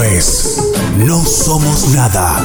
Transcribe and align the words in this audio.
Es 0.00 0.72
No 0.96 1.22
Somos 1.24 1.90
Nada. 1.90 2.40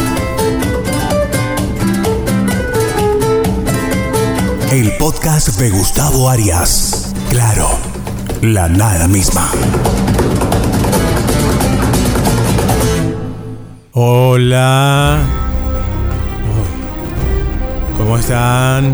El 4.72 4.92
podcast 4.98 5.50
de 5.60 5.70
Gustavo 5.70 6.30
Arias. 6.30 7.14
Claro, 7.30 7.70
la 8.42 8.68
nada 8.68 9.08
misma. 9.08 9.50
Hola. 13.94 15.20
¿Cómo 17.98 18.18
están? 18.18 18.94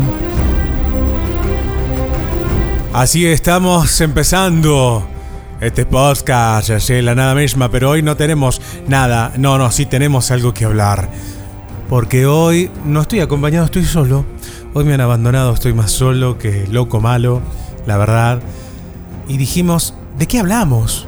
Así 2.92 3.26
estamos 3.26 4.00
empezando 4.00 5.13
este 5.64 5.86
podcast, 5.86 6.70
sé, 6.78 7.02
la 7.02 7.14
nada 7.14 7.34
misma, 7.34 7.70
pero 7.70 7.90
hoy 7.90 8.02
no 8.02 8.16
tenemos 8.16 8.60
nada. 8.86 9.32
No, 9.36 9.58
no, 9.58 9.70
sí 9.70 9.86
tenemos 9.86 10.30
algo 10.30 10.52
que 10.52 10.64
hablar. 10.64 11.10
Porque 11.88 12.26
hoy 12.26 12.70
no 12.84 13.00
estoy 13.00 13.20
acompañado, 13.20 13.64
estoy 13.64 13.84
solo. 13.84 14.24
Hoy 14.74 14.84
me 14.84 14.94
han 14.94 15.00
abandonado, 15.00 15.54
estoy 15.54 15.72
más 15.72 15.90
solo 15.90 16.38
que 16.38 16.66
loco 16.68 17.00
malo, 17.00 17.40
la 17.86 17.96
verdad. 17.96 18.40
Y 19.28 19.36
dijimos, 19.36 19.94
¿de 20.18 20.26
qué 20.26 20.38
hablamos? 20.38 21.06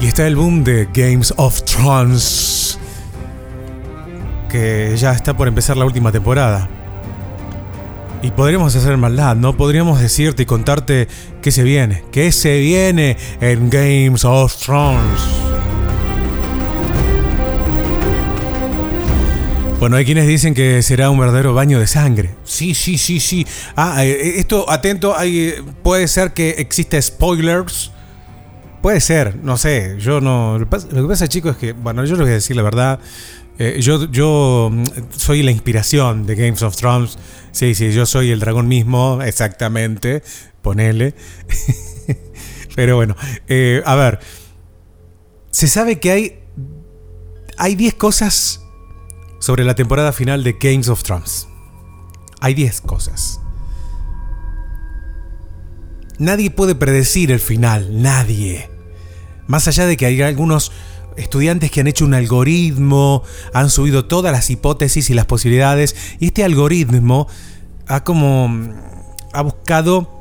Y 0.00 0.06
está 0.06 0.26
el 0.26 0.36
boom 0.36 0.64
de 0.64 0.88
Games 0.92 1.34
of 1.36 1.62
Thrones 1.64 2.78
que 4.48 4.96
ya 4.96 5.12
está 5.12 5.36
por 5.36 5.46
empezar 5.46 5.76
la 5.76 5.84
última 5.84 6.10
temporada. 6.10 6.68
Y 8.22 8.30
podríamos 8.32 8.76
hacer 8.76 8.96
maldad, 8.98 9.34
¿no? 9.34 9.56
Podríamos 9.56 10.00
decirte 10.00 10.42
y 10.42 10.46
contarte 10.46 11.08
qué 11.40 11.50
se 11.50 11.62
viene, 11.62 12.04
qué 12.12 12.32
se 12.32 12.58
viene 12.58 13.16
en 13.40 13.70
Games 13.70 14.26
of 14.26 14.54
Thrones. 14.56 15.20
Bueno, 19.78 19.96
hay 19.96 20.04
quienes 20.04 20.26
dicen 20.26 20.52
que 20.52 20.82
será 20.82 21.08
un 21.08 21.18
verdadero 21.18 21.54
baño 21.54 21.80
de 21.80 21.86
sangre. 21.86 22.34
Sí, 22.44 22.74
sí, 22.74 22.98
sí, 22.98 23.18
sí. 23.18 23.46
Ah, 23.74 24.04
eh, 24.04 24.38
esto, 24.38 24.68
atento, 24.68 25.16
hay, 25.16 25.54
puede 25.82 26.06
ser 26.06 26.34
que 26.34 26.50
exista 26.58 27.00
spoilers. 27.00 27.90
Puede 28.82 29.00
ser, 29.00 29.36
no 29.36 29.56
sé. 29.56 29.96
Yo 29.98 30.20
no. 30.20 30.58
Lo 30.58 30.68
que 30.68 31.08
pasa, 31.08 31.28
chicos, 31.28 31.52
es 31.52 31.56
que, 31.56 31.72
bueno, 31.72 32.04
yo 32.04 32.10
les 32.16 32.20
voy 32.20 32.30
a 32.32 32.34
decir 32.34 32.56
la 32.56 32.62
verdad. 32.62 32.98
Eh, 33.58 33.78
yo, 33.80 34.10
yo 34.10 34.68
mm, 34.70 34.84
soy 35.16 35.42
la 35.42 35.50
inspiración 35.50 36.26
de 36.26 36.34
Games 36.34 36.62
of 36.62 36.76
Thrones. 36.76 37.16
Sí, 37.52 37.74
sí, 37.74 37.92
yo 37.92 38.06
soy 38.06 38.30
el 38.30 38.40
dragón 38.40 38.68
mismo, 38.68 39.20
exactamente. 39.22 40.22
Ponele. 40.62 41.14
Pero 42.76 42.96
bueno, 42.96 43.16
eh, 43.48 43.82
a 43.84 43.94
ver. 43.94 44.20
Se 45.50 45.68
sabe 45.68 45.98
que 45.98 46.10
hay. 46.10 46.40
Hay 47.58 47.74
10 47.74 47.94
cosas 47.94 48.62
sobre 49.38 49.64
la 49.64 49.74
temporada 49.74 50.12
final 50.12 50.44
de 50.44 50.56
Games 50.60 50.88
of 50.88 51.02
Thrones. 51.02 51.48
Hay 52.40 52.54
10 52.54 52.80
cosas. 52.82 53.40
Nadie 56.18 56.50
puede 56.50 56.74
predecir 56.74 57.32
el 57.32 57.40
final, 57.40 58.02
nadie. 58.02 58.70
Más 59.46 59.66
allá 59.68 59.86
de 59.86 59.96
que 59.96 60.06
hay 60.06 60.22
algunos 60.22 60.70
estudiantes 61.20 61.70
que 61.70 61.80
han 61.80 61.86
hecho 61.86 62.04
un 62.04 62.14
algoritmo, 62.14 63.22
han 63.52 63.70
subido 63.70 64.06
todas 64.06 64.32
las 64.32 64.50
hipótesis 64.50 65.10
y 65.10 65.14
las 65.14 65.26
posibilidades, 65.26 65.96
y 66.18 66.26
este 66.26 66.44
algoritmo 66.44 67.28
ha 67.86 68.04
como 68.04 68.50
ha 69.32 69.42
buscado 69.42 70.18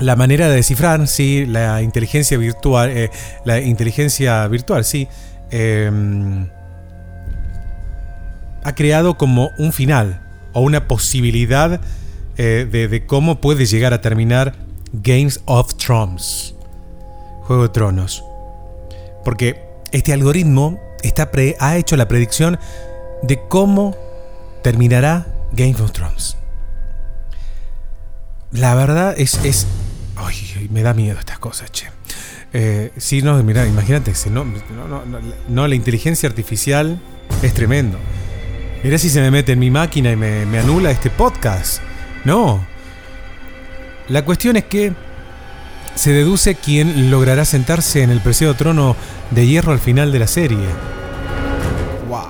la 0.00 0.16
manera 0.16 0.48
de 0.48 0.56
descifrar 0.56 1.06
si 1.06 1.46
la 1.46 1.82
inteligencia 1.82 2.36
virtual, 2.36 2.90
eh, 2.90 3.10
la 3.44 3.60
inteligencia 3.60 4.46
virtual, 4.48 4.84
sí, 4.84 5.08
em, 5.50 6.48
ha 8.64 8.74
creado 8.74 9.16
como 9.16 9.50
un 9.58 9.72
final 9.72 10.22
o 10.52 10.60
una 10.60 10.86
posibilidad 10.88 11.80
eh, 12.36 12.66
de, 12.70 12.88
de 12.88 13.06
cómo 13.06 13.40
puede 13.40 13.66
llegar 13.66 13.92
a 13.92 14.00
terminar 14.00 14.54
Games 14.92 15.40
of 15.46 15.74
Thrones, 15.76 16.54
Juego 17.42 17.64
de 17.64 17.68
Tronos. 17.70 18.24
Porque 19.24 19.71
este 19.92 20.12
algoritmo 20.12 20.80
ha 21.60 21.76
hecho 21.76 21.96
la 21.96 22.08
predicción 22.08 22.58
de 23.22 23.40
cómo 23.48 23.96
terminará 24.62 25.26
Game 25.52 25.74
of 25.80 25.92
Thrones. 25.92 26.36
La 28.52 28.74
verdad 28.74 29.14
es. 29.16 29.34
es 29.44 29.66
ay, 30.16 30.68
me 30.70 30.82
da 30.82 30.94
miedo 30.94 31.18
estas 31.18 31.38
cosas, 31.38 31.70
che. 31.72 31.86
Eh, 32.54 32.92
sí, 32.98 33.22
no, 33.22 33.42
mira, 33.42 33.66
imagínate, 33.66 34.12
no, 34.30 34.44
no, 34.44 35.02
no, 35.48 35.66
la 35.66 35.74
inteligencia 35.74 36.28
artificial 36.28 37.00
es 37.42 37.54
tremendo. 37.54 37.98
Mira 38.84 38.98
si 38.98 39.08
se 39.08 39.20
me 39.20 39.30
mete 39.30 39.52
en 39.52 39.58
mi 39.58 39.70
máquina 39.70 40.12
y 40.12 40.16
me, 40.16 40.44
me 40.44 40.58
anula 40.58 40.90
este 40.90 41.08
podcast. 41.08 41.80
No. 42.24 42.66
La 44.08 44.24
cuestión 44.24 44.56
es 44.56 44.64
que 44.64 44.92
se 45.94 46.12
deduce 46.12 46.54
quién 46.54 47.10
logrará 47.10 47.44
sentarse 47.44 48.02
en 48.02 48.10
el 48.10 48.20
preciado 48.20 48.54
trono 48.54 48.96
de 49.30 49.46
hierro 49.46 49.72
al 49.72 49.78
final 49.78 50.12
de 50.12 50.18
la 50.18 50.26
serie. 50.26 50.66
¡Wow! 52.08 52.20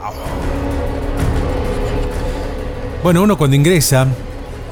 Bueno, 3.03 3.23
uno 3.23 3.37
cuando 3.37 3.57
ingresa, 3.57 4.07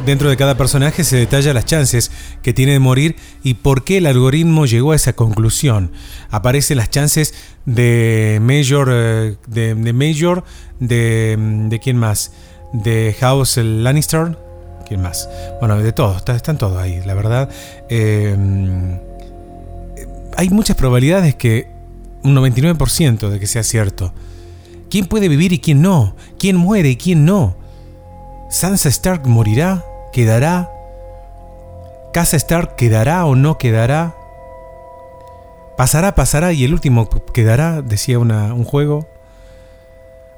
dentro 0.04 0.28
de 0.30 0.36
cada 0.36 0.56
personaje 0.56 1.04
se 1.04 1.16
detalla 1.16 1.54
las 1.54 1.66
chances 1.66 2.10
que 2.42 2.52
tiene 2.52 2.72
de 2.72 2.78
morir 2.78 3.16
y 3.42 3.54
por 3.54 3.84
qué 3.84 3.98
el 3.98 4.06
algoritmo 4.06 4.66
llegó 4.66 4.92
a 4.92 4.96
esa 4.96 5.12
conclusión. 5.12 5.92
Aparecen 6.30 6.78
las 6.78 6.90
chances 6.90 7.34
de 7.66 8.38
Major, 8.42 8.88
eh, 8.92 9.36
de, 9.46 9.74
de 9.74 9.92
Major, 9.92 10.44
de, 10.78 11.36
de 11.68 11.78
quién 11.80 11.96
más, 11.96 12.32
de 12.72 13.16
House 13.20 13.56
Lannister, 13.56 14.36
¿Quién 14.86 15.02
más? 15.02 15.28
Bueno, 15.60 15.78
de 15.78 15.92
todos, 15.92 16.22
están 16.28 16.58
todos 16.58 16.76
ahí, 16.76 17.00
la 17.04 17.14
verdad. 17.14 17.48
Em, 17.88 18.98
hay 20.36 20.48
muchas 20.50 20.76
probabilidades 20.76 21.34
que 21.34 21.68
un 22.22 22.34
99% 22.34 23.30
de 23.30 23.40
que 23.40 23.46
sea 23.46 23.62
cierto. 23.62 24.12
¿Quién 24.90 25.06
puede 25.06 25.28
vivir 25.28 25.52
y 25.52 25.60
quién 25.60 25.82
no? 25.82 26.16
¿Quién 26.38 26.56
muere 26.56 26.90
y 26.90 26.96
quién 26.96 27.24
no? 27.24 27.56
¿Sansa 28.50 28.88
Stark 28.88 29.26
morirá? 29.26 29.84
¿Quedará? 30.12 30.70
¿Casa 32.12 32.36
Stark 32.36 32.74
quedará 32.74 33.24
o 33.26 33.36
no 33.36 33.56
quedará? 33.56 34.16
¿Pasará, 35.76 36.14
pasará 36.14 36.52
y 36.52 36.64
el 36.64 36.72
último 36.74 37.08
quedará? 37.32 37.82
Decía 37.82 38.18
un 38.18 38.64
juego. 38.64 39.06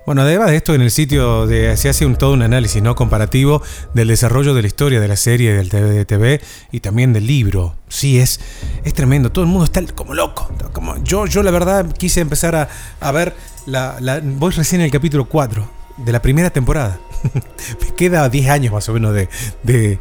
Bueno, 0.05 0.23
además 0.23 0.51
de 0.51 0.57
esto, 0.57 0.75
en 0.75 0.83
el 0.83 0.91
sitio 0.91 1.47
de, 1.47 1.77
se 1.77 1.89
hace 1.89 2.05
un, 2.05 2.17
todo 2.17 2.33
un 2.33 2.43
análisis 2.43 2.83
¿no? 2.83 2.97
comparativo 2.97 3.63
del 3.95 4.09
desarrollo 4.09 4.53
de 4.53 4.63
la 4.63 4.67
historia 4.67 4.99
de 4.99 5.07
la 5.07 5.15
serie, 5.15 5.53
del 5.53 5.69
TV, 5.69 5.91
de 5.91 6.05
TV 6.05 6.41
y 6.73 6.81
también 6.81 7.13
del 7.13 7.29
libro. 7.29 7.77
Sí, 7.89 8.19
es, 8.19 8.41
es 8.83 8.95
tremendo. 8.95 9.31
Todo 9.31 9.45
el 9.45 9.51
mundo 9.51 9.65
está 9.65 9.81
como 9.95 10.15
loco. 10.15 10.51
Como, 10.73 11.03
yo, 11.05 11.27
yo 11.27 11.45
la 11.45 11.53
verdad 11.53 11.87
quise 11.93 12.21
empezar 12.21 12.57
a, 12.57 12.69
a 13.01 13.13
ver, 13.13 13.37
la, 13.67 14.21
voy 14.25 14.51
recién 14.51 14.81
en 14.81 14.87
el 14.87 14.91
capítulo 14.91 15.27
4 15.27 15.71
de 15.99 16.13
la 16.13 16.21
primera 16.21 16.51
temporada. 16.51 16.99
Me 17.81 17.95
queda 17.95 18.29
10 18.29 18.51
años 18.51 18.73
más 18.73 18.89
o 18.89 18.95
menos 18.95 19.15
de, 19.15 19.29
de, 19.63 20.01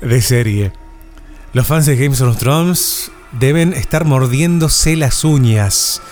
de 0.00 0.22
serie. 0.22 0.72
Los 1.52 1.68
fans 1.68 1.86
de 1.86 1.96
Games 1.96 2.20
of 2.20 2.36
Thrones 2.36 3.12
deben 3.30 3.74
estar 3.74 4.04
mordiéndose 4.04 4.96
las 4.96 5.22
uñas 5.22 6.02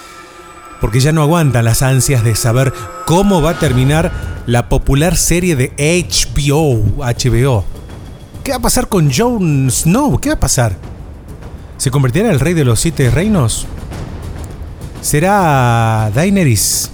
porque 0.81 1.01
ya 1.01 1.13
no 1.13 1.23
aguantan 1.23 1.65
las 1.65 1.83
ansias 1.83 2.25
de 2.25 2.35
saber 2.35 2.73
cómo 3.07 3.43
va 3.43 3.51
a 3.51 3.59
terminar 3.59 4.13
la 4.47 4.69
popular 4.69 5.17
serie 5.17 5.57
de 5.57 5.73
HBO. 5.79 6.83
HBO. 6.99 7.65
¿Qué 8.43 8.51
va 8.51 8.59
a 8.59 8.61
pasar 8.61 8.89
con 8.89 9.11
Jon 9.13 9.71
Snow? 9.71 10.21
¿Qué 10.21 10.29
va 10.29 10.35
a 10.35 10.41
pasar? 10.41 10.77
¿Se 11.79 11.91
convertirá 11.91 12.27
en 12.27 12.33
el 12.33 12.41
rey 12.41 12.55
de 12.55 12.65
los 12.65 12.81
siete 12.81 13.11
reinos? 13.11 13.67
¿Será 15.01 16.11
Daenerys? 16.15 16.91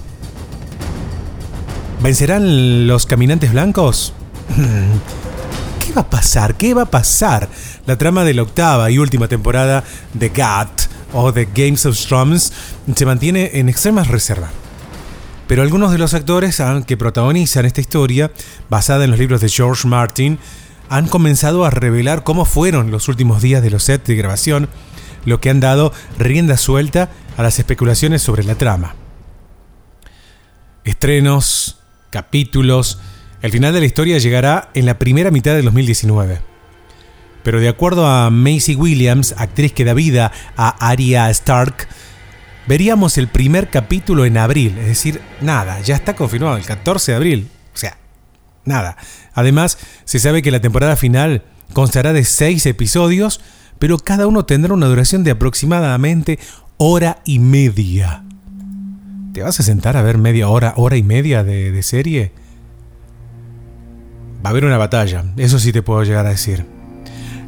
¿Vencerán 2.03 2.87
los 2.87 3.07
caminantes 3.07 3.53
blancos? 3.53 4.13
¿Qué 5.81 5.93
va 5.93 6.03
a 6.03 6.11
pasar? 6.11 6.55
¿Qué 6.55 6.73
va 6.73 6.83
a 6.83 6.91
pasar? 6.91 7.49
La 7.87 7.99
trama 7.99 8.25
de 8.25 8.35
la 8.35 8.43
octava 8.43 8.91
y 8.91 8.99
última 8.99 9.29
temporada 9.29 9.85
de 10.15 10.29
GAT 10.29 10.90
o 11.13 11.33
The 11.33 11.49
Games 11.55 11.87
of 11.87 11.99
Thrones 11.99 12.53
se 12.95 13.07
mantiene 13.07 13.51
en 13.55 13.69
extrema 13.69 14.05
reserva. 14.05 14.51
Pero 15.47 15.63
algunos 15.63 15.91
de 15.91 15.99
los 15.99 16.15
actores 16.15 16.63
que 16.87 16.97
protagonizan 16.97 17.67
esta 17.67 17.81
historia, 17.81 18.31
basada 18.69 19.05
en 19.05 19.11
los 19.11 19.19
libros 19.19 19.41
de 19.41 19.49
George 19.49 19.89
Martin, 19.89 20.39
han 20.89 21.09
comenzado 21.09 21.65
a 21.65 21.71
revelar 21.71 22.23
cómo 22.23 22.45
fueron 22.45 22.91
los 22.91 23.09
últimos 23.09 23.43
días 23.43 23.63
de 23.63 23.71
los 23.71 23.85
sets 23.85 24.07
de 24.07 24.17
grabación, 24.17 24.69
lo 25.25 25.41
que 25.41 25.51
han 25.51 25.61
dado 25.61 25.93
rienda 26.19 26.57
suelta 26.57 27.11
a 27.37 27.43
las 27.43 27.59
especulaciones 27.59 28.23
sobre 28.23 28.45
la 28.45 28.55
trama. 28.55 28.95
Estrenos, 30.85 31.79
capítulos, 32.11 32.99
el 33.43 33.53
final 33.53 33.73
de 33.73 33.81
la 33.81 33.87
historia 33.87 34.19
llegará 34.19 34.71
en 34.75 34.87
la 34.87 34.99
primera 34.99 35.31
mitad 35.31 35.55
de 35.55 35.63
2019. 35.63 36.50
Pero 37.43 37.61
de 37.61 37.69
acuerdo 37.69 38.07
a 38.07 38.31
Macy 38.31 38.75
Williams, 38.75 39.35
actriz 39.39 39.73
que 39.73 39.85
da 39.85 39.95
vida 39.95 40.33
a 40.57 40.69
Arya 40.91 41.31
Stark, 41.31 41.89
veríamos 42.67 43.19
el 43.19 43.29
primer 43.29 43.71
capítulo 43.71 44.25
en 44.25 44.37
abril, 44.37 44.77
es 44.79 44.87
decir, 44.87 45.21
nada, 45.41 45.81
ya 45.81 45.97
está 45.97 46.15
confirmado, 46.15 46.57
el 46.57 46.65
14 46.65 47.13
de 47.13 47.17
abril, 47.17 47.49
o 47.75 47.77
sea, 47.77 47.97
nada. 48.65 48.97
Además, 49.35 49.79
se 50.05 50.19
sabe 50.19 50.43
que 50.43 50.51
la 50.51 50.61
temporada 50.61 50.97
final 50.97 51.43
constará 51.73 52.13
de 52.13 52.25
seis 52.25 52.67
episodios, 52.67 53.41
pero 53.79 53.99
cada 53.99 54.27
uno 54.27 54.45
tendrá 54.45 54.75
una 54.75 54.87
duración 54.87 55.25
de 55.25 55.31
aproximadamente 55.31 56.39
hora 56.77 57.23
y 57.25 57.39
media. 57.39 58.25
¿Te 59.33 59.43
vas 59.43 59.61
a 59.61 59.63
sentar 59.63 59.97
a 59.97 60.03
ver 60.03 60.19
media 60.19 60.49
hora, 60.49 60.75
hora 60.77 60.97
y 60.97 61.03
media 61.03 61.43
de 61.43 61.83
serie? 61.83 62.33
Va 64.45 64.49
a 64.49 64.51
haber 64.51 64.65
una 64.65 64.79
batalla, 64.79 65.25
eso 65.37 65.59
sí 65.59 65.73
te 65.73 65.83
puedo 65.83 66.03
llegar 66.03 66.27
a 66.27 66.31
decir. 66.31 66.80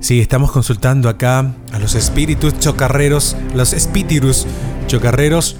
Sí, 0.02 0.18
estamos 0.18 0.50
consultando 0.50 1.08
acá 1.08 1.54
a 1.72 1.78
los 1.78 1.94
espíritus 1.94 2.58
chocarreros, 2.58 3.36
los 3.54 3.72
espíritus 3.72 4.48
chocarreros. 4.88 5.56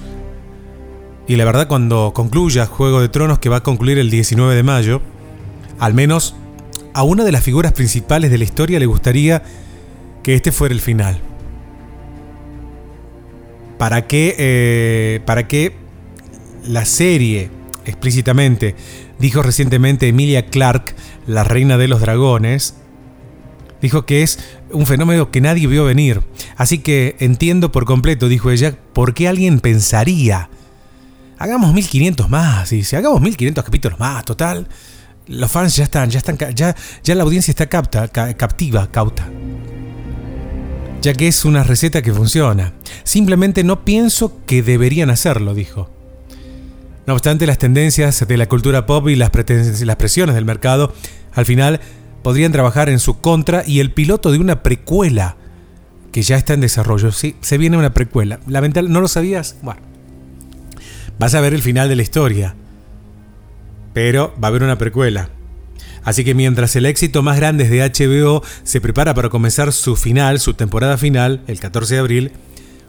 Y 1.29 1.37
la 1.37 1.45
verdad, 1.45 1.69
cuando 1.69 2.11
concluya 2.13 2.65
Juego 2.65 2.99
de 2.99 3.07
Tronos, 3.07 3.39
que 3.39 3.47
va 3.47 3.57
a 3.57 3.63
concluir 3.63 3.99
el 3.99 4.09
19 4.09 4.53
de 4.53 4.63
mayo, 4.63 5.01
al 5.79 5.93
menos 5.93 6.35
a 6.93 7.03
una 7.03 7.23
de 7.23 7.31
las 7.31 7.41
figuras 7.41 7.71
principales 7.71 8.31
de 8.31 8.37
la 8.37 8.43
historia 8.43 8.79
le 8.79 8.85
gustaría 8.85 9.43
que 10.23 10.35
este 10.35 10.51
fuera 10.51 10.75
el 10.75 10.81
final. 10.81 11.21
Para 13.77 14.07
que, 14.07 14.35
eh, 14.37 15.21
para 15.25 15.47
la 16.67 16.83
serie 16.83 17.49
explícitamente, 17.85 18.75
dijo 19.19 19.41
recientemente 19.41 20.09
Emilia 20.09 20.47
Clark, 20.47 20.95
la 21.27 21.45
reina 21.45 21.77
de 21.77 21.87
los 21.87 22.01
dragones, 22.01 22.75
Dijo 23.83 24.05
que 24.05 24.23
es 24.23 24.39
un 24.71 24.85
fenómeno 24.85 25.29
que 25.29 25.41
nadie 25.41 25.67
vio 25.67 25.83
venir. 25.83 26.21
Así 26.55 26.77
que 26.77 27.17
entiendo 27.19 27.73
por 27.73 27.83
completo, 27.83 28.29
dijo 28.29 28.49
ella, 28.49 28.77
por 28.93 29.13
qué 29.13 29.27
alguien 29.27 29.59
pensaría. 29.59 30.49
Hagamos 31.37 31.73
1500 31.73 32.29
más, 32.29 32.71
y 32.71 32.85
si 32.85 32.95
hagamos 32.95 33.19
1500 33.19 33.61
capítulos 33.61 33.99
más, 33.99 34.23
total. 34.23 34.69
Los 35.27 35.51
fans 35.51 35.75
ya 35.75 35.83
están, 35.83 36.09
ya 36.09 36.19
están, 36.19 36.37
ya, 36.55 36.73
ya 37.03 37.15
la 37.15 37.23
audiencia 37.23 37.51
está 37.51 37.67
capta, 37.67 38.07
captiva, 38.07 38.89
cauta. 38.89 39.29
Ya 41.01 41.13
que 41.13 41.27
es 41.27 41.43
una 41.43 41.63
receta 41.63 42.01
que 42.01 42.13
funciona. 42.13 42.71
Simplemente 43.03 43.65
no 43.65 43.83
pienso 43.83 44.39
que 44.45 44.63
deberían 44.63 45.09
hacerlo, 45.09 45.53
dijo. 45.53 45.89
No 47.05 47.15
obstante, 47.15 47.45
las 47.45 47.57
tendencias 47.57 48.25
de 48.25 48.37
la 48.37 48.47
cultura 48.47 48.85
pop 48.85 49.09
y 49.09 49.17
las, 49.17 49.29
las 49.81 49.95
presiones 49.97 50.35
del 50.35 50.45
mercado, 50.45 50.93
al 51.33 51.45
final 51.45 51.81
podrían 52.23 52.51
trabajar 52.51 52.89
en 52.89 52.99
su 52.99 53.19
contra 53.19 53.63
y 53.67 53.79
el 53.79 53.91
piloto 53.91 54.31
de 54.31 54.39
una 54.39 54.63
precuela 54.63 55.35
que 56.11 56.21
ya 56.21 56.37
está 56.37 56.53
en 56.53 56.61
desarrollo. 56.61 57.11
Sí, 57.11 57.35
se 57.41 57.57
viene 57.57 57.77
una 57.77 57.93
precuela. 57.93 58.39
Lamentable, 58.47 58.89
¿no 58.89 59.01
lo 59.01 59.07
sabías? 59.07 59.57
Bueno, 59.61 59.81
vas 61.19 61.35
a 61.35 61.41
ver 61.41 61.53
el 61.53 61.61
final 61.61 61.89
de 61.89 61.95
la 61.95 62.01
historia, 62.01 62.55
pero 63.93 64.33
va 64.41 64.47
a 64.47 64.49
haber 64.49 64.63
una 64.63 64.77
precuela. 64.77 65.29
Así 66.03 66.23
que 66.23 66.35
mientras 66.35 66.75
el 66.75 66.85
éxito 66.85 67.23
más 67.23 67.37
grande 67.37 67.67
de 67.69 67.81
HBO 67.81 68.43
se 68.63 68.81
prepara 68.81 69.13
para 69.13 69.29
comenzar 69.29 69.71
su 69.71 69.95
final, 69.95 70.39
su 70.39 70.53
temporada 70.53 70.97
final, 70.97 71.41
el 71.47 71.59
14 71.59 71.95
de 71.95 71.99
abril, 71.99 72.31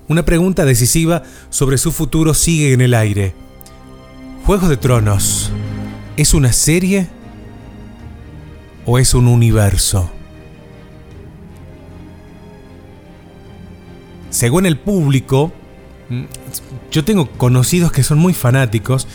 una 0.08 0.24
pregunta 0.24 0.64
decisiva 0.64 1.22
sobre 1.48 1.78
su 1.78 1.92
futuro 1.92 2.34
sigue 2.34 2.72
en 2.72 2.80
el 2.80 2.94
aire. 2.94 3.34
Juegos 4.44 4.68
de 4.68 4.76
Tronos, 4.76 5.50
¿es 6.16 6.34
una 6.34 6.52
serie 6.52 7.08
o 8.86 8.98
es 8.98 9.14
un 9.14 9.28
universo? 9.28 10.10
Según 14.30 14.66
el 14.66 14.78
público, 14.78 15.52
mm, 16.08 16.24
yo 16.90 17.04
tengo 17.04 17.30
conocidos 17.30 17.92
que 17.92 18.02
son 18.02 18.18
muy 18.18 18.34
fanáticos, 18.34 19.06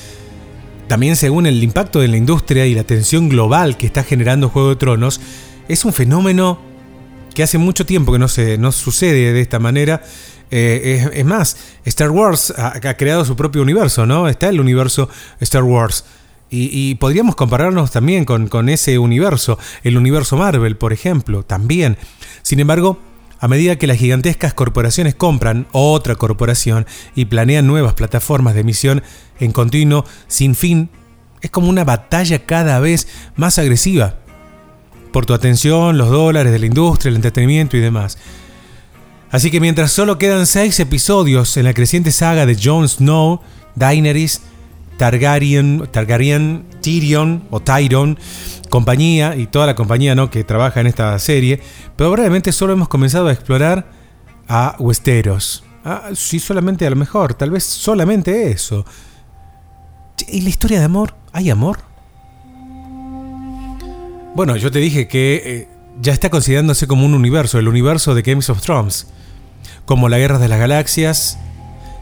también 0.87 1.15
según 1.15 1.45
el 1.45 1.63
impacto 1.63 1.99
de 1.99 2.07
la 2.07 2.17
industria 2.17 2.65
y 2.65 2.73
la 2.73 2.83
tensión 2.83 3.29
global 3.29 3.77
que 3.77 3.85
está 3.85 4.03
generando 4.03 4.49
Juego 4.49 4.69
de 4.69 4.75
Tronos, 4.77 5.21
es 5.67 5.85
un 5.85 5.93
fenómeno 5.93 6.59
que 7.33 7.43
hace 7.43 7.57
mucho 7.57 7.85
tiempo 7.85 8.11
que 8.11 8.19
no, 8.19 8.27
se, 8.27 8.57
no 8.57 8.71
sucede 8.71 9.33
de 9.33 9.41
esta 9.41 9.59
manera. 9.59 10.01
Eh, 10.51 11.09
es, 11.13 11.25
más, 11.25 11.57
Star 11.85 12.09
Wars 12.09 12.53
ha, 12.57 12.73
ha, 12.75 12.97
creado 12.97 13.23
su 13.23 13.35
propio 13.35 13.61
universo, 13.61 14.05
¿no? 14.05 14.27
Está 14.27 14.49
el 14.49 14.59
universo 14.59 15.09
Star 15.39 15.63
Wars. 15.63 16.05
Y, 16.51 16.95
podríamos 16.95 17.35
compararnos 17.35 17.91
también 17.91 18.25
con, 18.25 18.69
ese 18.69 18.97
universo, 18.97 19.59
el 19.83 19.97
universo 19.97 20.35
Marvel, 20.35 20.77
por 20.77 20.93
ejemplo, 20.93 21.43
también. 21.43 21.97
Sin 22.41 22.59
embargo, 22.59 22.97
a 23.39 23.47
medida 23.47 23.77
que 23.77 23.85
las 23.85 23.97
gigantescas 23.97 24.55
corporaciones 24.55 25.13
compran 25.13 25.67
otra 25.71 26.15
corporación 26.15 26.87
y 27.13 27.25
planean 27.25 27.67
nuevas 27.67 27.93
plataformas 27.93 28.55
de 28.55 28.61
emisión 28.61 29.03
en 29.39 29.51
continuo, 29.51 30.05
sin 30.27 30.55
fin, 30.55 30.89
es 31.41 31.51
como 31.51 31.69
una 31.69 31.83
batalla 31.83 32.45
cada 32.45 32.79
vez 32.79 33.07
más 33.35 33.59
agresiva. 33.59 34.15
Por 35.11 35.27
tu 35.27 35.33
atención, 35.33 35.97
los 35.97 36.09
dólares 36.09 36.51
de 36.51 36.59
la 36.59 36.65
industria, 36.65 37.09
el 37.09 37.15
entretenimiento 37.15 37.77
y 37.77 37.79
demás. 37.79 38.17
Así 39.31 39.51
que 39.51 39.59
mientras 39.59 39.91
solo 39.91 40.17
quedan 40.17 40.47
seis 40.47 40.79
episodios 40.79 41.55
en 41.57 41.65
la 41.65 41.75
creciente 41.75 42.11
saga 42.11 42.47
de 42.47 42.57
Jon 42.61 42.89
Snow, 42.89 43.41
Daenerys 43.75 44.41
Targaryen, 44.99 45.87
Targaryen, 45.89 46.65
Tyrion 46.81 47.43
o 47.51 47.61
Tyron, 47.61 48.19
compañía 48.69 49.37
y 49.37 49.47
toda 49.47 49.65
la 49.65 49.73
compañía 49.73 50.13
¿no? 50.13 50.29
que 50.29 50.43
trabaja 50.43 50.81
en 50.81 50.87
esta 50.87 51.17
serie, 51.19 51.61
pero 51.95 52.11
probablemente 52.11 52.51
solo 52.51 52.73
hemos 52.73 52.89
comenzado 52.89 53.29
a 53.29 53.31
explorar 53.31 53.89
a 54.49 54.75
Westeros. 54.77 55.63
Ah, 55.85 56.09
sí, 56.13 56.37
solamente 56.37 56.85
a 56.85 56.89
lo 56.89 56.97
mejor, 56.97 57.33
tal 57.33 57.49
vez 57.49 57.63
solamente 57.63 58.51
eso. 58.51 58.85
¿Y 60.27 60.41
la 60.41 60.49
historia 60.49 60.79
de 60.79 60.85
amor? 60.85 61.15
¿Hay 61.31 61.49
amor? 61.49 61.79
Bueno, 64.35 64.57
yo 64.57 64.69
te 64.69 64.79
dije 64.79 65.07
que 65.07 65.41
eh, 65.45 65.67
ya 66.01 66.11
está 66.11 66.29
considerándose 66.29 66.87
como 66.87 67.05
un 67.05 67.13
universo, 67.13 67.57
el 67.57 67.69
universo 67.69 68.15
de 68.15 68.21
Games 68.21 68.49
of 68.49 68.61
Thrones, 68.61 69.07
como 69.85 70.09
la 70.09 70.17
Guerra 70.17 70.39
de 70.39 70.49
las 70.49 70.59
Galaxias, 70.59 71.39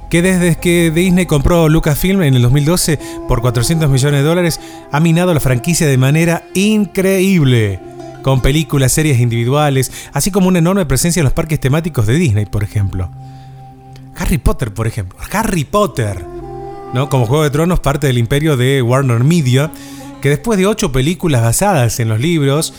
que 0.10 0.22
desde 0.22 0.56
que 0.56 0.92
Disney 0.92 1.26
compró 1.26 1.70
Lucasfilm 1.70 2.22
en 2.24 2.36
el 2.36 2.42
2012 2.42 3.00
por 3.28 3.42
400 3.42 3.90
millones 3.90 4.22
de 4.22 4.28
dólares, 4.28 4.60
ha 4.92 5.00
minado 5.00 5.34
la 5.34 5.40
franquicia 5.40 5.88
de 5.88 5.98
manera 5.98 6.44
increíble, 6.54 7.80
con 8.24 8.42
películas, 8.42 8.92
series 8.92 9.20
individuales, 9.20 9.92
así 10.14 10.32
como 10.32 10.48
una 10.48 10.60
enorme 10.60 10.86
presencia 10.86 11.20
en 11.20 11.26
los 11.26 11.34
parques 11.34 11.60
temáticos 11.60 12.08
de 12.08 12.16
Disney, 12.16 12.46
por 12.46 12.64
ejemplo. 12.64 13.10
Harry 14.18 14.38
Potter, 14.38 14.74
por 14.74 14.88
ejemplo. 14.88 15.18
Harry 15.32 15.64
Potter, 15.64 16.26
¿no? 16.94 17.10
Como 17.10 17.26
Juego 17.26 17.44
de 17.44 17.52
Tronos, 17.52 17.80
parte 17.80 18.08
del 18.08 18.18
imperio 18.18 18.58
de 18.58 18.82
Warner 18.82 19.24
Media, 19.24 19.72
que 20.22 20.30
después 20.30 20.58
de 20.58 20.66
ocho 20.66 20.92
películas 20.92 21.42
basadas 21.42 22.00
en 22.00 22.10
los 22.10 22.20
libros, 22.20 22.74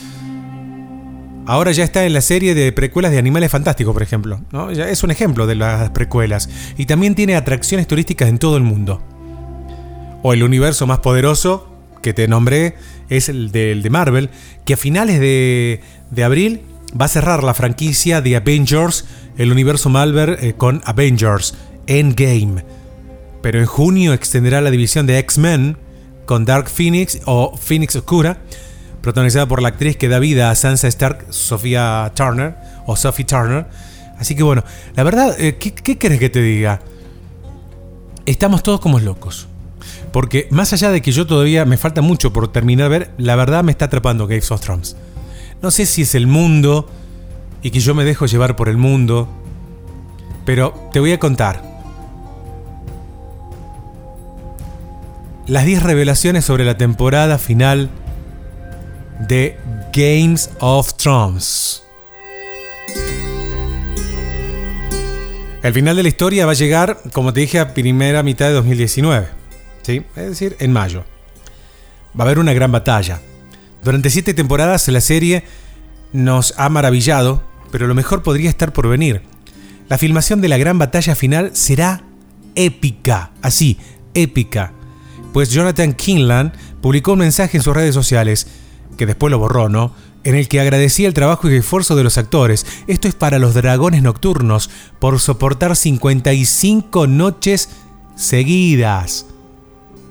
Ahora 1.48 1.72
ya 1.72 1.82
está 1.82 2.04
en 2.04 2.12
la 2.12 2.20
serie 2.20 2.54
de 2.54 2.72
precuelas 2.72 3.10
de 3.10 3.16
Animales 3.16 3.50
Fantásticos, 3.50 3.94
por 3.94 4.02
ejemplo. 4.02 4.38
es 4.70 5.02
un 5.02 5.10
ejemplo 5.10 5.46
de 5.46 5.54
las 5.54 5.88
precuelas. 5.92 6.50
Y 6.76 6.84
también 6.84 7.14
tiene 7.14 7.36
atracciones 7.36 7.86
turísticas 7.86 8.28
en 8.28 8.38
todo 8.38 8.58
el 8.58 8.64
mundo. 8.64 9.02
O 10.22 10.34
el 10.34 10.42
universo 10.42 10.86
más 10.86 10.98
poderoso 10.98 11.66
que 12.02 12.12
te 12.12 12.28
nombré 12.28 12.74
es 13.08 13.30
el 13.30 13.50
de, 13.50 13.74
de 13.74 13.88
Marvel, 13.88 14.28
que 14.66 14.74
a 14.74 14.76
finales 14.76 15.20
de, 15.20 15.80
de, 16.10 16.22
abril 16.22 16.60
va 17.00 17.06
a 17.06 17.08
cerrar 17.08 17.42
la 17.42 17.54
franquicia 17.54 18.20
de 18.20 18.36
Avengers, 18.36 19.06
el 19.38 19.50
universo 19.50 19.88
Marvel 19.88 20.36
eh, 20.42 20.52
con 20.54 20.82
Avengers 20.84 21.54
Endgame. 21.86 22.62
Pero 23.40 23.58
en 23.58 23.64
junio 23.64 24.12
extenderá 24.12 24.60
la 24.60 24.70
división 24.70 25.06
de 25.06 25.18
X-Men 25.20 25.78
con 26.26 26.44
Dark 26.44 26.68
Phoenix 26.68 27.22
o 27.24 27.56
Phoenix 27.56 27.96
Oscura 27.96 28.42
protagonizada 29.02 29.46
por 29.46 29.62
la 29.62 29.68
actriz 29.68 29.96
que 29.96 30.08
da 30.08 30.18
vida 30.18 30.50
a 30.50 30.54
Sansa 30.54 30.88
Stark, 30.88 31.26
Sofía 31.30 32.10
Turner, 32.14 32.54
o 32.86 32.96
Sophie 32.96 33.24
Turner. 33.24 33.66
Así 34.18 34.34
que 34.34 34.42
bueno, 34.42 34.64
la 34.96 35.02
verdad, 35.04 35.38
eh, 35.38 35.56
¿qué, 35.56 35.72
¿qué 35.72 35.98
querés 35.98 36.18
que 36.18 36.30
te 36.30 36.42
diga? 36.42 36.80
Estamos 38.26 38.62
todos 38.62 38.80
como 38.80 38.98
locos. 38.98 39.48
Porque 40.12 40.48
más 40.50 40.72
allá 40.72 40.90
de 40.90 41.02
que 41.02 41.12
yo 41.12 41.26
todavía 41.26 41.64
me 41.64 41.76
falta 41.76 42.00
mucho 42.00 42.32
por 42.32 42.50
terminar 42.50 42.90
de 42.90 42.98
ver, 42.98 43.10
la 43.18 43.36
verdad 43.36 43.62
me 43.62 43.72
está 43.72 43.86
atrapando 43.86 44.26
Game 44.26 44.42
of 44.50 44.60
Thrones. 44.60 44.96
No 45.62 45.70
sé 45.70 45.86
si 45.86 46.02
es 46.02 46.14
el 46.14 46.26
mundo 46.26 46.88
y 47.62 47.70
que 47.70 47.80
yo 47.80 47.94
me 47.94 48.04
dejo 48.04 48.26
llevar 48.26 48.56
por 48.56 48.68
el 48.68 48.76
mundo, 48.76 49.28
pero 50.44 50.72
te 50.92 51.00
voy 51.00 51.12
a 51.12 51.18
contar. 51.18 51.62
Las 55.46 55.64
10 55.64 55.82
revelaciones 55.82 56.44
sobre 56.44 56.64
la 56.64 56.76
temporada 56.76 57.38
final 57.38 57.90
de 59.20 59.58
Games 59.92 60.50
of 60.60 60.94
Thrones. 60.94 61.82
El 65.62 65.72
final 65.72 65.96
de 65.96 66.02
la 66.02 66.08
historia 66.08 66.46
va 66.46 66.52
a 66.52 66.54
llegar, 66.54 67.00
como 67.12 67.32
te 67.32 67.40
dije, 67.40 67.58
a 67.58 67.74
primera 67.74 68.22
mitad 68.22 68.46
de 68.46 68.52
2019. 68.52 69.28
¿sí? 69.82 70.02
Es 70.16 70.28
decir, 70.28 70.56
en 70.60 70.72
mayo. 70.72 71.04
Va 72.18 72.24
a 72.24 72.26
haber 72.26 72.38
una 72.38 72.52
gran 72.52 72.70
batalla. 72.70 73.20
Durante 73.82 74.10
siete 74.10 74.34
temporadas 74.34 74.86
la 74.88 75.00
serie 75.00 75.44
nos 76.12 76.54
ha 76.56 76.68
maravillado, 76.68 77.42
pero 77.70 77.86
lo 77.86 77.94
mejor 77.94 78.22
podría 78.22 78.50
estar 78.50 78.72
por 78.72 78.88
venir. 78.88 79.22
La 79.88 79.98
filmación 79.98 80.40
de 80.40 80.48
la 80.48 80.58
gran 80.58 80.78
batalla 80.78 81.14
final 81.14 81.50
será 81.54 82.02
épica, 82.54 83.32
así, 83.42 83.78
épica. 84.14 84.72
Pues 85.32 85.50
Jonathan 85.50 85.94
Kinlan 85.94 86.52
publicó 86.80 87.12
un 87.12 87.20
mensaje 87.20 87.56
en 87.56 87.62
sus 87.62 87.74
redes 87.74 87.94
sociales, 87.94 88.46
que 88.98 89.06
después 89.06 89.30
lo 89.30 89.38
borró, 89.38 89.70
¿no? 89.70 89.94
En 90.24 90.34
el 90.34 90.48
que 90.48 90.60
agradecía 90.60 91.08
el 91.08 91.14
trabajo 91.14 91.48
y 91.48 91.52
el 91.52 91.60
esfuerzo 91.60 91.96
de 91.96 92.04
los 92.04 92.18
actores. 92.18 92.66
Esto 92.86 93.08
es 93.08 93.14
para 93.14 93.38
los 93.38 93.54
dragones 93.54 94.02
nocturnos, 94.02 94.68
por 94.98 95.18
soportar 95.20 95.74
55 95.74 97.06
noches 97.06 97.70
seguidas. 98.14 99.24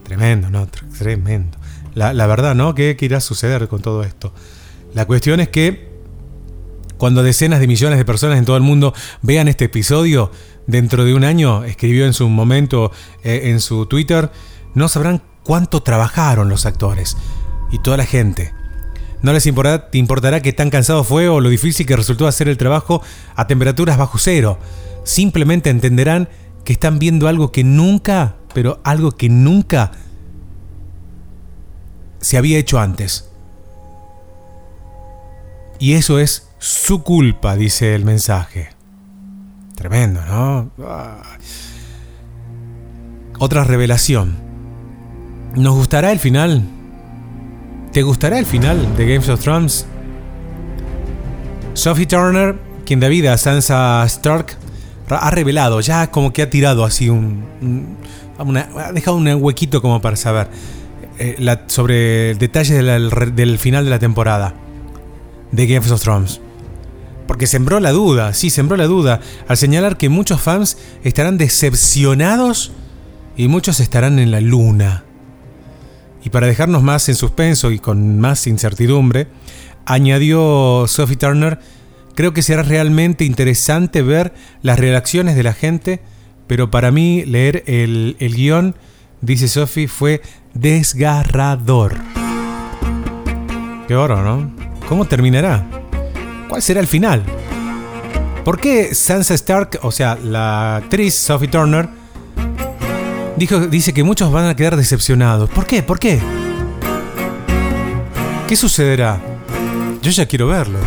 Tremendo, 0.04 0.50
¿no? 0.50 0.68
Tremendo. 0.98 1.58
La, 1.94 2.28
verdad, 2.28 2.56
¿no? 2.56 2.74
¿Qué, 2.74 2.96
¿Qué 2.98 3.06
irá 3.06 3.18
a 3.18 3.22
suceder 3.22 3.68
con 3.68 3.82
todo 3.82 4.04
esto? 4.04 4.34
La 4.96 5.06
cuestión 5.06 5.40
es 5.40 5.50
que 5.50 5.88
cuando 6.98 7.22
decenas 7.22 7.60
de 7.60 7.68
millones 7.68 8.00
de 8.00 8.06
personas 8.06 8.40
en 8.40 8.46
todo 8.46 8.58
el 8.58 8.64
mundo 8.64 8.94
vean 9.22 9.48
este 9.48 9.66
episodio, 9.66 10.32
dentro 10.68 11.06
de 11.06 11.14
un 11.14 11.24
año, 11.24 11.64
escribió 11.64 12.06
en 12.06 12.14
su 12.14 12.28
momento 12.30 12.92
eh, 13.24 13.42
en 13.46 13.60
su 13.62 13.86
Twitter, 13.86 14.32
no 14.76 14.88
sabrán 14.90 15.24
cuánto 15.44 15.82
trabajaron 15.82 16.50
los 16.50 16.66
actores 16.66 17.18
y 17.72 17.80
toda 17.80 17.98
la 17.98 18.06
gente. 18.06 18.54
No 19.22 19.34
les 19.34 19.46
importará, 19.48 20.42
qué 20.42 20.54
tan 20.54 20.70
cansado 20.70 21.04
fue 21.04 21.28
o 21.28 21.40
lo 21.40 21.50
difícil 21.50 21.86
que 21.86 21.96
resultó 21.96 22.28
hacer 22.28 22.48
el 22.48 22.58
trabajo 22.58 23.02
a 23.36 23.48
temperaturas 23.48 23.98
bajo 23.98 24.20
cero. 24.20 24.60
Simplemente 25.04 25.70
entenderán 25.70 26.30
que 26.64 26.74
están 26.74 27.00
viendo 27.00 27.28
algo 27.28 27.52
que 27.52 27.64
nunca, 27.64 28.36
pero 28.54 28.80
algo 28.84 29.12
que 29.12 29.30
nunca 29.30 29.92
se 32.20 32.38
había 32.38 32.60
hecho 32.60 32.80
antes. 32.80 33.30
Y 35.80 35.94
eso 35.94 36.20
es 36.20 36.50
su 36.60 37.04
culpa, 37.04 37.56
dice 37.56 37.96
el 37.96 38.06
mensaje. 38.06 38.70
Tremendo, 39.76 40.22
¿no? 40.26 40.72
Otra 43.40 43.64
revelación. 43.64 44.36
¿Nos 45.56 45.76
gustará 45.76 46.12
el 46.12 46.20
final? 46.20 46.77
¿Te 47.98 48.04
gustará 48.04 48.38
el 48.38 48.46
final 48.46 48.96
de 48.96 49.08
Games 49.08 49.28
of 49.28 49.42
Thrones? 49.42 49.88
Sophie 51.74 52.06
Turner, 52.06 52.56
quien 52.86 53.00
da 53.00 53.08
vida 53.08 53.34
a 53.34 53.40
Sansa 53.40 54.04
Stark, 54.06 54.56
ha 55.10 55.32
revelado, 55.32 55.82
ya 55.82 56.12
como 56.12 56.32
que 56.32 56.44
ha 56.44 56.50
tirado 56.52 56.86
así 56.86 57.10
un. 57.10 57.44
ha 58.38 58.92
dejado 58.92 59.18
un 59.18 59.28
huequito 59.42 59.82
como 59.82 60.00
para 60.00 60.16
saber 60.16 60.48
eh, 61.18 61.44
sobre 61.66 62.36
detalles 62.36 62.86
del 63.36 63.58
final 63.58 63.86
de 63.86 63.90
la 63.90 63.98
temporada 63.98 64.54
de 65.52 65.66
Games 65.66 65.90
of 65.90 66.00
Thrones. 66.00 66.40
Porque 67.26 67.48
sembró 67.48 67.80
la 67.80 67.94
duda, 67.94 68.36
sí, 68.36 68.52
sembró 68.52 68.78
la 68.78 68.86
duda, 68.86 69.22
al 69.48 69.58
señalar 69.58 69.98
que 69.98 70.10
muchos 70.10 70.40
fans 70.40 70.78
estarán 71.04 71.40
decepcionados 71.40 72.74
y 73.36 73.48
muchos 73.48 73.80
estarán 73.80 74.20
en 74.20 74.30
la 74.30 74.40
luna. 74.40 75.07
Y 76.28 76.30
para 76.30 76.46
dejarnos 76.46 76.84
más 76.84 77.08
en 77.08 77.16
suspenso 77.16 77.72
y 77.72 77.80
con 77.80 78.20
más 78.20 78.48
incertidumbre, 78.48 79.28
añadió 79.86 80.84
Sophie 80.86 81.16
Turner, 81.16 81.58
creo 82.16 82.34
que 82.34 82.42
será 82.42 82.64
realmente 82.64 83.24
interesante 83.24 84.02
ver 84.02 84.34
las 84.62 84.78
reacciones 84.78 85.38
de 85.38 85.44
la 85.44 85.54
gente, 85.54 86.02
pero 86.46 86.70
para 86.70 86.92
mí 86.92 87.24
leer 87.24 87.64
el, 87.66 88.18
el 88.20 88.36
guion, 88.36 88.76
dice 89.22 89.48
Sophie, 89.48 89.88
fue 89.88 90.22
desgarrador. 90.54 91.96
Qué 93.88 93.96
oro, 93.96 94.22
¿no? 94.22 94.54
¿Cómo 94.90 95.06
terminará? 95.06 95.66
¿Cuál 96.50 96.62
será 96.62 96.82
el 96.82 96.88
final? 96.88 97.24
¿Por 98.44 98.60
qué 98.60 98.94
Sansa 98.94 99.34
Stark, 99.34 99.80
o 99.82 99.94
sea, 99.94 100.18
la 100.22 100.76
actriz 100.76 101.16
Sophie 101.16 101.48
Turner, 101.48 101.88
dijo, 103.38 103.60
dice 103.68 103.94
que 103.94 104.04
muchos 104.04 104.32
van 104.32 104.48
a 104.48 104.56
quedar 104.56 104.76
decepcionados? 104.76 105.50
¿Por 105.50 105.66
qué? 105.66 105.84
¿Por 105.84 106.00
qué? 106.00 106.20
¿Qué 108.48 108.56
sucederá? 108.56 109.22
Yo 110.02 110.12
ya 110.12 110.26
quiero 110.26 110.48
verlo. 110.48 110.80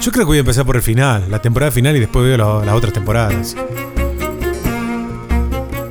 Yo 0.00 0.12
creo 0.12 0.24
que 0.24 0.28
voy 0.28 0.36
a 0.38 0.40
empezar 0.40 0.66
por 0.66 0.76
el 0.76 0.82
final, 0.82 1.30
la 1.30 1.40
temporada 1.40 1.72
final 1.72 1.96
y 1.96 2.00
después 2.00 2.24
veo 2.24 2.36
las 2.36 2.74
otras 2.74 2.92
temporadas. 2.92 3.56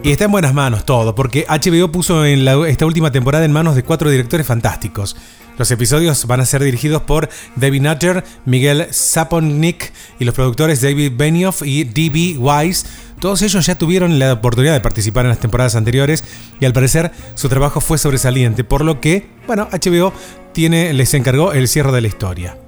Y 0.05 0.11
está 0.11 0.25
en 0.25 0.31
buenas 0.31 0.53
manos 0.53 0.85
todo, 0.85 1.15
porque 1.15 1.47
HBO 1.49 1.91
puso 1.91 2.23
en 2.27 2.47
esta 2.67 2.85
última 2.85 3.11
temporada 3.11 3.43
en 3.43 3.51
manos 3.51 3.75
de 3.75 3.81
cuatro 3.81 4.11
directores 4.11 4.45
fantásticos. 4.45 5.15
Los 5.57 5.71
episodios 5.71 6.27
van 6.27 6.41
a 6.41 6.45
ser 6.45 6.63
dirigidos 6.63 7.01
por 7.01 7.27
David 7.55 7.81
Nutter, 7.81 8.23
Miguel 8.45 8.85
Saponik 8.91 9.91
y 10.19 10.25
los 10.25 10.35
productores 10.35 10.83
David 10.83 11.13
Benioff 11.17 11.63
y 11.65 11.85
D.B. 11.85 12.37
Wise. 12.37 12.85
Todos 13.19 13.41
ellos 13.41 13.65
ya 13.65 13.73
tuvieron 13.73 14.19
la 14.19 14.33
oportunidad 14.33 14.73
de 14.73 14.79
participar 14.79 15.25
en 15.25 15.29
las 15.29 15.39
temporadas 15.39 15.75
anteriores 15.75 16.23
y 16.59 16.65
al 16.65 16.73
parecer 16.73 17.11
su 17.33 17.49
trabajo 17.49 17.81
fue 17.81 17.97
sobresaliente, 17.97 18.63
por 18.63 18.85
lo 18.85 19.01
que, 19.01 19.27
bueno, 19.47 19.67
HBO 19.71 20.13
tiene, 20.53 20.93
les 20.93 21.15
encargó 21.15 21.51
el 21.51 21.67
cierre 21.67 21.91
de 21.91 22.01
la 22.01 22.07
historia. 22.07 22.59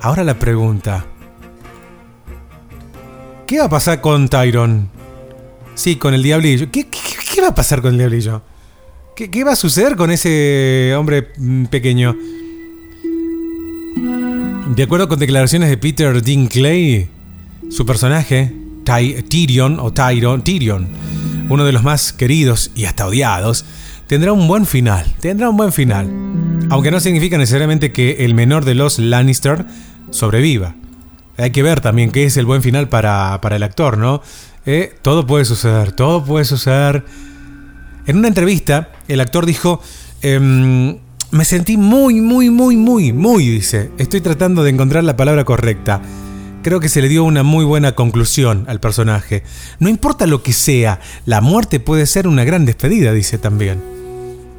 Ahora 0.00 0.24
la 0.24 0.36
pregunta. 0.36 1.06
¿Qué 3.46 3.60
va 3.60 3.66
a 3.66 3.70
pasar 3.70 4.00
con 4.00 4.28
Tyron? 4.28 4.95
Sí, 5.76 5.96
con 5.96 6.14
el 6.14 6.22
diablillo. 6.22 6.68
¿Qué, 6.72 6.86
va 7.40 7.48
a 7.48 7.54
pasar 7.54 7.82
con 7.82 7.92
el 7.92 7.98
diablillo? 7.98 8.42
¿Qué, 9.14 9.44
va 9.44 9.52
a 9.52 9.56
suceder 9.56 9.94
con 9.94 10.10
ese 10.10 10.94
hombre 10.96 11.22
pequeño? 11.70 12.16
De 14.74 14.82
acuerdo 14.82 15.08
con 15.08 15.18
declaraciones 15.18 15.68
de 15.68 15.76
Peter 15.76 16.20
Dinkley, 16.20 17.08
su 17.70 17.86
personaje, 17.86 18.52
Tyrion 18.84 19.78
o 19.78 19.92
Tyron, 19.92 20.42
Tyrion, 20.42 20.88
uno 21.48 21.64
de 21.64 21.72
los 21.72 21.82
más 21.82 22.12
queridos 22.12 22.72
y 22.74 22.86
hasta 22.86 23.06
odiados, 23.06 23.64
tendrá 24.06 24.32
un 24.32 24.48
buen 24.48 24.66
final. 24.66 25.14
Tendrá 25.20 25.50
un 25.50 25.56
buen 25.56 25.72
final. 25.72 26.10
Aunque 26.70 26.90
no 26.90 27.00
significa 27.00 27.38
necesariamente 27.38 27.92
que 27.92 28.24
el 28.24 28.34
menor 28.34 28.64
de 28.64 28.74
los 28.74 28.98
Lannister 28.98 29.66
sobreviva. 30.10 30.74
Hay 31.38 31.50
que 31.50 31.62
ver 31.62 31.80
también 31.80 32.10
qué 32.10 32.24
es 32.24 32.36
el 32.38 32.46
buen 32.46 32.62
final 32.62 32.88
para, 32.88 33.38
el 33.50 33.62
actor, 33.62 33.98
¿no? 33.98 34.22
Eh, 34.66 34.92
todo 35.00 35.26
puede 35.26 35.44
suceder, 35.44 35.92
todo 35.92 36.24
puede 36.24 36.44
suceder. 36.44 37.04
En 38.06 38.18
una 38.18 38.28
entrevista, 38.28 38.90
el 39.06 39.20
actor 39.20 39.46
dijo, 39.46 39.80
em, 40.22 40.98
me 41.30 41.44
sentí 41.44 41.76
muy, 41.76 42.20
muy, 42.20 42.50
muy, 42.50 42.76
muy, 42.76 43.12
muy, 43.12 43.48
dice, 43.48 43.90
estoy 43.98 44.20
tratando 44.20 44.64
de 44.64 44.70
encontrar 44.70 45.04
la 45.04 45.16
palabra 45.16 45.44
correcta. 45.44 46.02
Creo 46.62 46.80
que 46.80 46.88
se 46.88 47.00
le 47.00 47.08
dio 47.08 47.22
una 47.22 47.44
muy 47.44 47.64
buena 47.64 47.92
conclusión 47.92 48.64
al 48.66 48.80
personaje. 48.80 49.44
No 49.78 49.88
importa 49.88 50.26
lo 50.26 50.42
que 50.42 50.52
sea, 50.52 50.98
la 51.24 51.40
muerte 51.40 51.78
puede 51.78 52.06
ser 52.06 52.26
una 52.26 52.42
gran 52.42 52.66
despedida, 52.66 53.12
dice 53.12 53.38
también. 53.38 53.80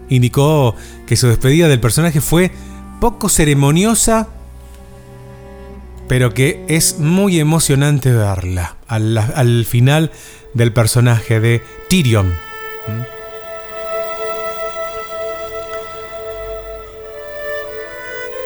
Indicó 0.07 0.73
que 1.05 1.17
su 1.17 1.27
despedida 1.27 1.67
del 1.67 1.81
personaje 1.81 2.21
fue 2.21 2.51
poco 3.01 3.27
ceremoniosa, 3.27 4.29
pero 6.07 6.33
que 6.33 6.63
es 6.67 6.99
muy 6.99 7.39
emocionante 7.39 8.11
verla 8.11 8.77
al, 8.87 9.17
al 9.17 9.65
final 9.65 10.11
del 10.53 10.71
personaje 10.73 11.39
de 11.39 11.61
Tyrion. 11.89 12.33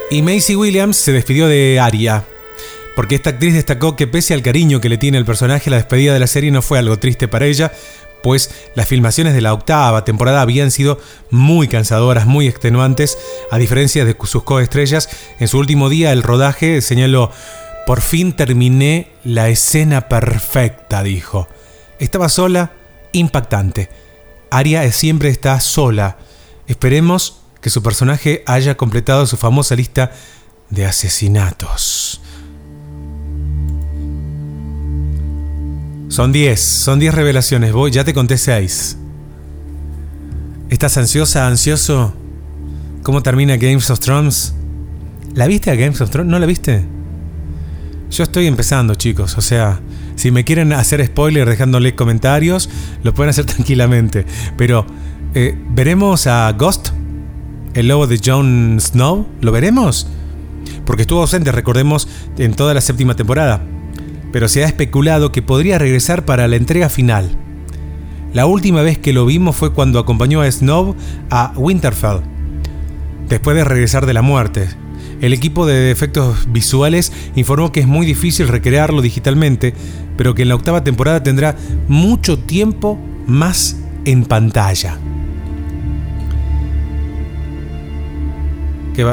Y 0.09 0.21
Macy 0.23 0.55
Williams 0.55 0.97
se 0.97 1.13
despidió 1.13 1.47
de 1.47 1.79
Aria, 1.79 2.25
porque 2.97 3.15
esta 3.15 3.29
actriz 3.29 3.53
destacó 3.53 3.95
que 3.95 4.07
pese 4.07 4.33
al 4.33 4.41
cariño 4.41 4.81
que 4.81 4.89
le 4.89 4.97
tiene 4.97 5.17
el 5.17 5.23
personaje, 5.23 5.69
la 5.69 5.77
despedida 5.77 6.13
de 6.13 6.19
la 6.19 6.27
serie 6.27 6.51
no 6.51 6.61
fue 6.61 6.79
algo 6.79 6.99
triste 6.99 7.29
para 7.29 7.45
ella, 7.45 7.71
pues 8.23 8.51
las 8.75 8.87
filmaciones 8.87 9.33
de 9.33 9.41
la 9.41 9.53
octava 9.53 10.05
temporada 10.05 10.41
habían 10.41 10.71
sido 10.71 10.99
muy 11.29 11.67
cansadoras, 11.67 12.25
muy 12.25 12.47
extenuantes, 12.47 13.17
a 13.51 13.57
diferencia 13.57 14.05
de 14.05 14.15
sus 14.23 14.43
coestrellas. 14.43 15.09
En 15.39 15.47
su 15.47 15.57
último 15.57 15.89
día, 15.89 16.11
el 16.11 16.23
rodaje 16.23 16.81
señaló, 16.81 17.31
por 17.85 18.01
fin 18.01 18.33
terminé 18.33 19.11
la 19.23 19.49
escena 19.49 20.09
perfecta, 20.09 21.03
dijo. 21.03 21.47
Estaba 21.99 22.29
sola, 22.29 22.73
impactante. 23.11 23.89
Aria 24.49 24.91
siempre 24.91 25.29
está 25.29 25.59
sola. 25.59 26.17
Esperemos 26.67 27.41
que 27.61 27.69
su 27.69 27.81
personaje 27.81 28.43
haya 28.45 28.75
completado 28.75 29.25
su 29.27 29.37
famosa 29.37 29.75
lista 29.75 30.11
de 30.69 30.85
asesinatos. 30.85 32.10
Son 36.11 36.33
10, 36.33 36.59
son 36.59 36.99
10 36.99 37.15
revelaciones, 37.15 37.71
voy, 37.71 37.89
ya 37.89 38.03
te 38.03 38.13
conté 38.13 38.37
6. 38.37 38.97
¿Estás 40.69 40.97
ansiosa, 40.97 41.47
ansioso? 41.47 42.13
¿Cómo 43.01 43.23
termina 43.23 43.55
Games 43.55 43.89
of 43.89 44.01
Thrones? 44.01 44.53
¿La 45.35 45.47
viste 45.47 45.71
a 45.71 45.75
Games 45.75 46.01
of 46.01 46.09
Thrones? 46.09 46.29
¿No 46.29 46.37
la 46.37 46.45
viste? 46.45 46.83
Yo 48.09 48.25
estoy 48.25 48.47
empezando, 48.47 48.95
chicos, 48.95 49.37
o 49.37 49.41
sea, 49.41 49.79
si 50.17 50.31
me 50.31 50.43
quieren 50.43 50.73
hacer 50.73 51.05
spoiler 51.05 51.47
dejándole 51.47 51.95
comentarios, 51.95 52.69
lo 53.03 53.13
pueden 53.13 53.29
hacer 53.29 53.45
tranquilamente. 53.45 54.25
Pero, 54.57 54.85
eh, 55.33 55.57
¿veremos 55.69 56.27
a 56.27 56.51
Ghost? 56.51 56.89
el 57.73 57.87
lobo 57.87 58.05
de 58.05 58.19
Jon 58.21 58.79
Snow? 58.81 59.27
¿Lo 59.39 59.53
veremos? 59.53 60.07
Porque 60.85 61.03
estuvo 61.03 61.21
ausente, 61.21 61.53
recordemos, 61.53 62.09
en 62.37 62.53
toda 62.53 62.73
la 62.73 62.81
séptima 62.81 63.15
temporada. 63.15 63.61
Pero 64.31 64.47
se 64.47 64.63
ha 64.63 64.67
especulado 64.67 65.31
que 65.31 65.41
podría 65.41 65.77
regresar 65.77 66.25
para 66.25 66.47
la 66.47 66.55
entrega 66.55 66.89
final. 66.89 67.29
La 68.33 68.45
última 68.45 68.81
vez 68.81 68.97
que 68.97 69.13
lo 69.13 69.25
vimos 69.25 69.55
fue 69.55 69.73
cuando 69.73 69.99
acompañó 69.99 70.41
a 70.41 70.49
Snow 70.49 70.95
a 71.29 71.53
Winterfell, 71.55 72.21
después 73.27 73.57
de 73.57 73.65
regresar 73.65 74.05
de 74.05 74.13
la 74.13 74.21
muerte. 74.21 74.69
El 75.19 75.33
equipo 75.33 75.65
de 75.65 75.91
efectos 75.91 76.47
visuales 76.51 77.11
informó 77.35 77.71
que 77.71 77.81
es 77.81 77.87
muy 77.87 78.05
difícil 78.05 78.47
recrearlo 78.47 79.01
digitalmente, 79.01 79.73
pero 80.17 80.33
que 80.33 80.43
en 80.43 80.49
la 80.49 80.55
octava 80.55 80.83
temporada 80.83 81.21
tendrá 81.21 81.55
mucho 81.87 82.39
tiempo 82.39 82.97
más 83.27 83.77
en 84.05 84.23
pantalla. 84.25 84.97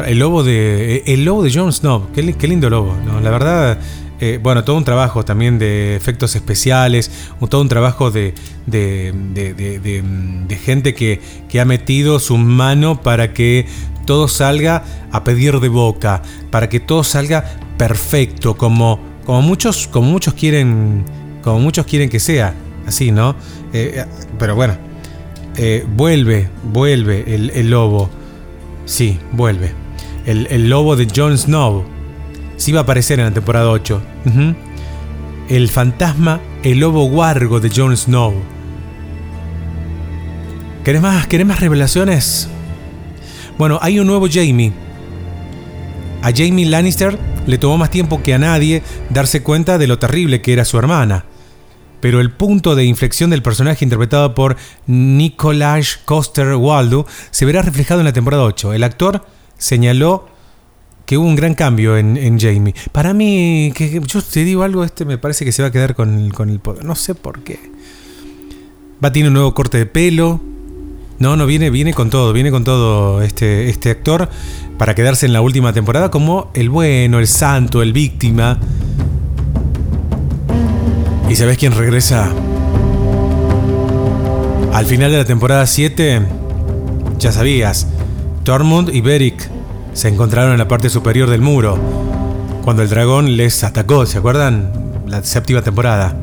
El 0.07 0.19
lobo 0.19 0.43
de. 0.43 1.03
De 1.07 1.53
Jon 1.55 1.73
Snow. 1.73 2.09
Qué, 2.13 2.23
lindo 2.23 2.69
lobo. 2.69 2.95
La 3.23 3.31
verdad. 3.31 3.79
Eh, 4.21 4.41
bueno, 4.43 4.65
todo 4.65 4.77
un 4.77 4.85
trabajo 4.85 5.25
también 5.25 5.59
de 5.59 5.95
efectos 5.95 6.35
especiales, 6.35 7.11
todo 7.49 7.61
un 7.61 7.69
trabajo 7.69 8.11
de, 8.11 8.35
de, 8.67 9.13
de, 9.35 10.57
gente 10.57 10.95
que, 10.95 11.21
que, 11.49 11.61
ha 11.61 11.65
metido 11.65 12.19
su 12.19 12.37
mano 12.37 13.01
para 13.01 13.33
que 13.33 13.67
todo 14.07 14.27
salga 14.27 14.85
a 15.13 15.23
pedir 15.23 15.61
de 15.61 15.69
boca, 15.69 16.23
para 16.51 16.69
que 16.69 16.81
todo 16.81 17.05
salga 17.05 17.45
perfecto, 17.77 18.57
como, 18.57 18.99
como, 19.25 19.43
muchos, 19.43 19.87
como 19.87 20.11
muchos 20.11 20.35
quieren, 20.35 21.05
como 21.43 21.61
muchos 21.61 21.87
quieren 21.87 22.09
que 22.09 22.19
sea, 22.19 22.55
así, 22.87 23.13
¿no? 23.13 23.37
Eh, 23.73 24.05
pero 24.39 24.57
bueno, 24.57 24.77
eh, 25.57 25.85
vuelve, 25.97 26.49
vuelve 26.73 27.25
el, 27.35 27.51
el 27.51 27.71
lobo. 27.71 28.11
Sí, 28.85 29.19
vuelve. 29.33 29.75
El, 30.25 30.69
lobo 30.69 30.95
de 30.95 31.09
Jon 31.15 31.37
Snow. 31.37 31.85
Sí 32.59 32.73
va 32.73 32.81
a 32.81 32.83
aparecer 32.83 33.19
en 33.19 33.25
la 33.25 33.33
temporada 33.33 33.71
8. 33.71 34.03
El 35.49 35.69
fantasma, 35.69 36.41
el 36.63 36.81
lobo 36.81 37.05
guargo 37.05 37.61
de 37.61 37.71
Jon 37.75 37.97
Snow. 37.97 38.35
¿Querés 40.85 41.01
más, 41.01 41.27
¿Querés 41.27 41.47
más 41.47 41.61
revelaciones? 41.61 42.49
Bueno, 43.57 43.79
hay 43.81 43.99
un 43.99 44.07
nuevo 44.07 44.27
Jamie. 44.31 44.73
A 46.21 46.31
Jamie 46.35 46.67
Lannister 46.67 47.19
le 47.47 47.57
tomó 47.57 47.79
más 47.79 47.91
tiempo 47.91 48.23
que 48.23 48.35
a 48.35 48.39
nadie 48.39 48.83
darse 49.09 49.43
cuenta 49.43 49.79
de 49.79 49.87
lo 49.87 49.99
terrible 49.99 50.43
que 50.43 50.53
era 50.53 50.67
su 50.67 50.79
hermana 50.79 51.25
pero 52.01 52.21
el 52.21 52.31
punto 52.31 52.75
de 52.75 52.85
inflexión 52.85 53.31
del 53.31 53.43
personaje 53.43 53.85
interpretado 53.85 54.35
por 54.35 54.57
Nicolás 54.87 55.99
Coster 56.05 56.55
Waldo 56.55 57.07
se 57.31 57.45
verá 57.45 57.63
reflejado 57.63 58.01
en 58.01 58.07
la 58.07 58.13
temporada 58.13 58.45
8. 58.45 58.73
El 58.73 58.85
actor 58.85 59.25
señaló 59.57 60.29
que 61.09 61.17
hubo 61.17 61.27
un 61.27 61.37
gran 61.37 61.55
cambio 61.55 61.97
en, 61.97 62.39
Jamie. 62.39 62.75
Para 62.93 63.15
mí, 63.15 63.73
que 63.75 63.99
yo 64.05 64.21
te 64.21 64.45
digo 64.45 64.63
algo, 64.63 64.85
este 64.85 65.07
me 65.07 65.17
parece 65.17 65.47
que 65.47 65.53
se 65.53 65.63
va 65.63 65.69
a 65.69 65.71
quedar 65.73 65.95
con, 65.95 66.31
el 66.51 66.61
poder. 66.61 66.85
No 66.85 66.95
sé 66.97 67.15
por 67.15 67.41
qué. 67.41 67.59
Va 69.03 69.09
a 69.09 69.13
tener 69.13 69.29
un 69.29 69.33
nuevo 69.33 69.55
corte 69.55 69.79
de 69.79 69.87
pelo. 69.87 70.39
No, 71.19 71.35
no, 71.35 71.47
viene, 71.47 71.71
viene 71.71 71.95
con 71.95 72.11
todo, 72.11 72.35
viene 72.35 72.51
con 72.51 72.63
todo 72.63 73.23
este, 73.23 73.71
este 73.71 73.89
actor 73.89 74.29
para 74.77 74.95
quedarse 74.95 75.25
en 75.25 75.33
la 75.33 75.41
última 75.41 75.73
temporada 75.73 76.11
como 76.11 76.51
el 76.53 76.69
bueno, 76.69 77.21
el 77.21 77.27
santo, 77.27 77.81
el 77.81 77.95
víctima 77.95 78.61
¿Y 81.31 81.37
sabes 81.37 81.57
quién 81.57 81.73
regresa? 81.73 82.31
Al 84.75 84.85
final 84.85 85.11
de 85.11 85.17
la 85.17 85.25
temporada 85.25 85.67
7, 85.67 86.21
ya 87.19 87.33
sabías, 87.33 87.87
Tormund 88.45 88.95
y 88.95 89.01
Beric 89.01 89.58
se 89.93 90.09
encontraron 90.09 90.53
en 90.53 90.59
la 90.59 90.69
parte 90.69 90.91
superior 90.91 91.29
del 91.31 91.41
muro, 91.41 91.79
cuando 92.63 92.83
el 92.83 92.89
dragón 92.89 93.37
les 93.37 93.65
atacó, 93.65 94.07
¿se 94.07 94.19
acuerdan? 94.19 94.71
La 95.07 95.23
séptima 95.23 95.63
temporada. 95.63 96.17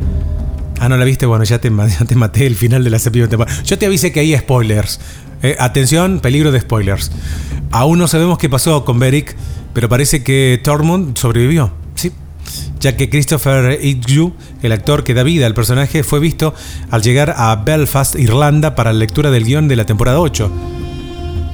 Ah, 0.79 0.89
no 0.89 0.97
la 0.97 1.05
viste, 1.05 1.25
bueno, 1.25 1.43
ya 1.45 1.59
te, 1.59 1.69
maté 1.69 2.45
el 2.45 2.55
final 2.55 2.83
de 2.83 2.89
la 2.89 2.99
séptima 2.99 3.27
temporada. 3.27 3.63
Yo 3.63 3.77
te 3.77 3.85
avisé 3.85 4.11
que 4.11 4.19
hay 4.19 4.37
spoilers. 4.37 4.99
Eh, 5.41 5.55
atención, 5.59 6.19
peligro 6.19 6.51
de 6.51 6.61
spoilers. 6.61 7.11
Aún 7.71 7.99
no 7.99 8.07
sabemos 8.07 8.37
qué 8.37 8.49
pasó 8.49 8.85
con 8.85 8.99
Beric, 8.99 9.35
pero 9.73 9.89
parece 9.89 10.23
que 10.23 10.59
Tormund 10.63 11.17
sobrevivió 11.17 11.71
ya 12.79 12.95
que 12.95 13.09
Christopher 13.09 13.79
Igju, 13.83 14.33
el 14.61 14.71
actor 14.71 15.03
que 15.03 15.13
da 15.13 15.23
vida 15.23 15.47
al 15.47 15.53
personaje, 15.53 16.03
fue 16.03 16.19
visto 16.19 16.53
al 16.91 17.01
llegar 17.01 17.33
a 17.35 17.55
Belfast, 17.55 18.15
Irlanda, 18.15 18.75
para 18.75 18.93
la 18.93 18.99
lectura 18.99 19.31
del 19.31 19.45
guion 19.45 19.67
de 19.67 19.75
la 19.75 19.85
temporada 19.85 20.19
8. 20.19 20.51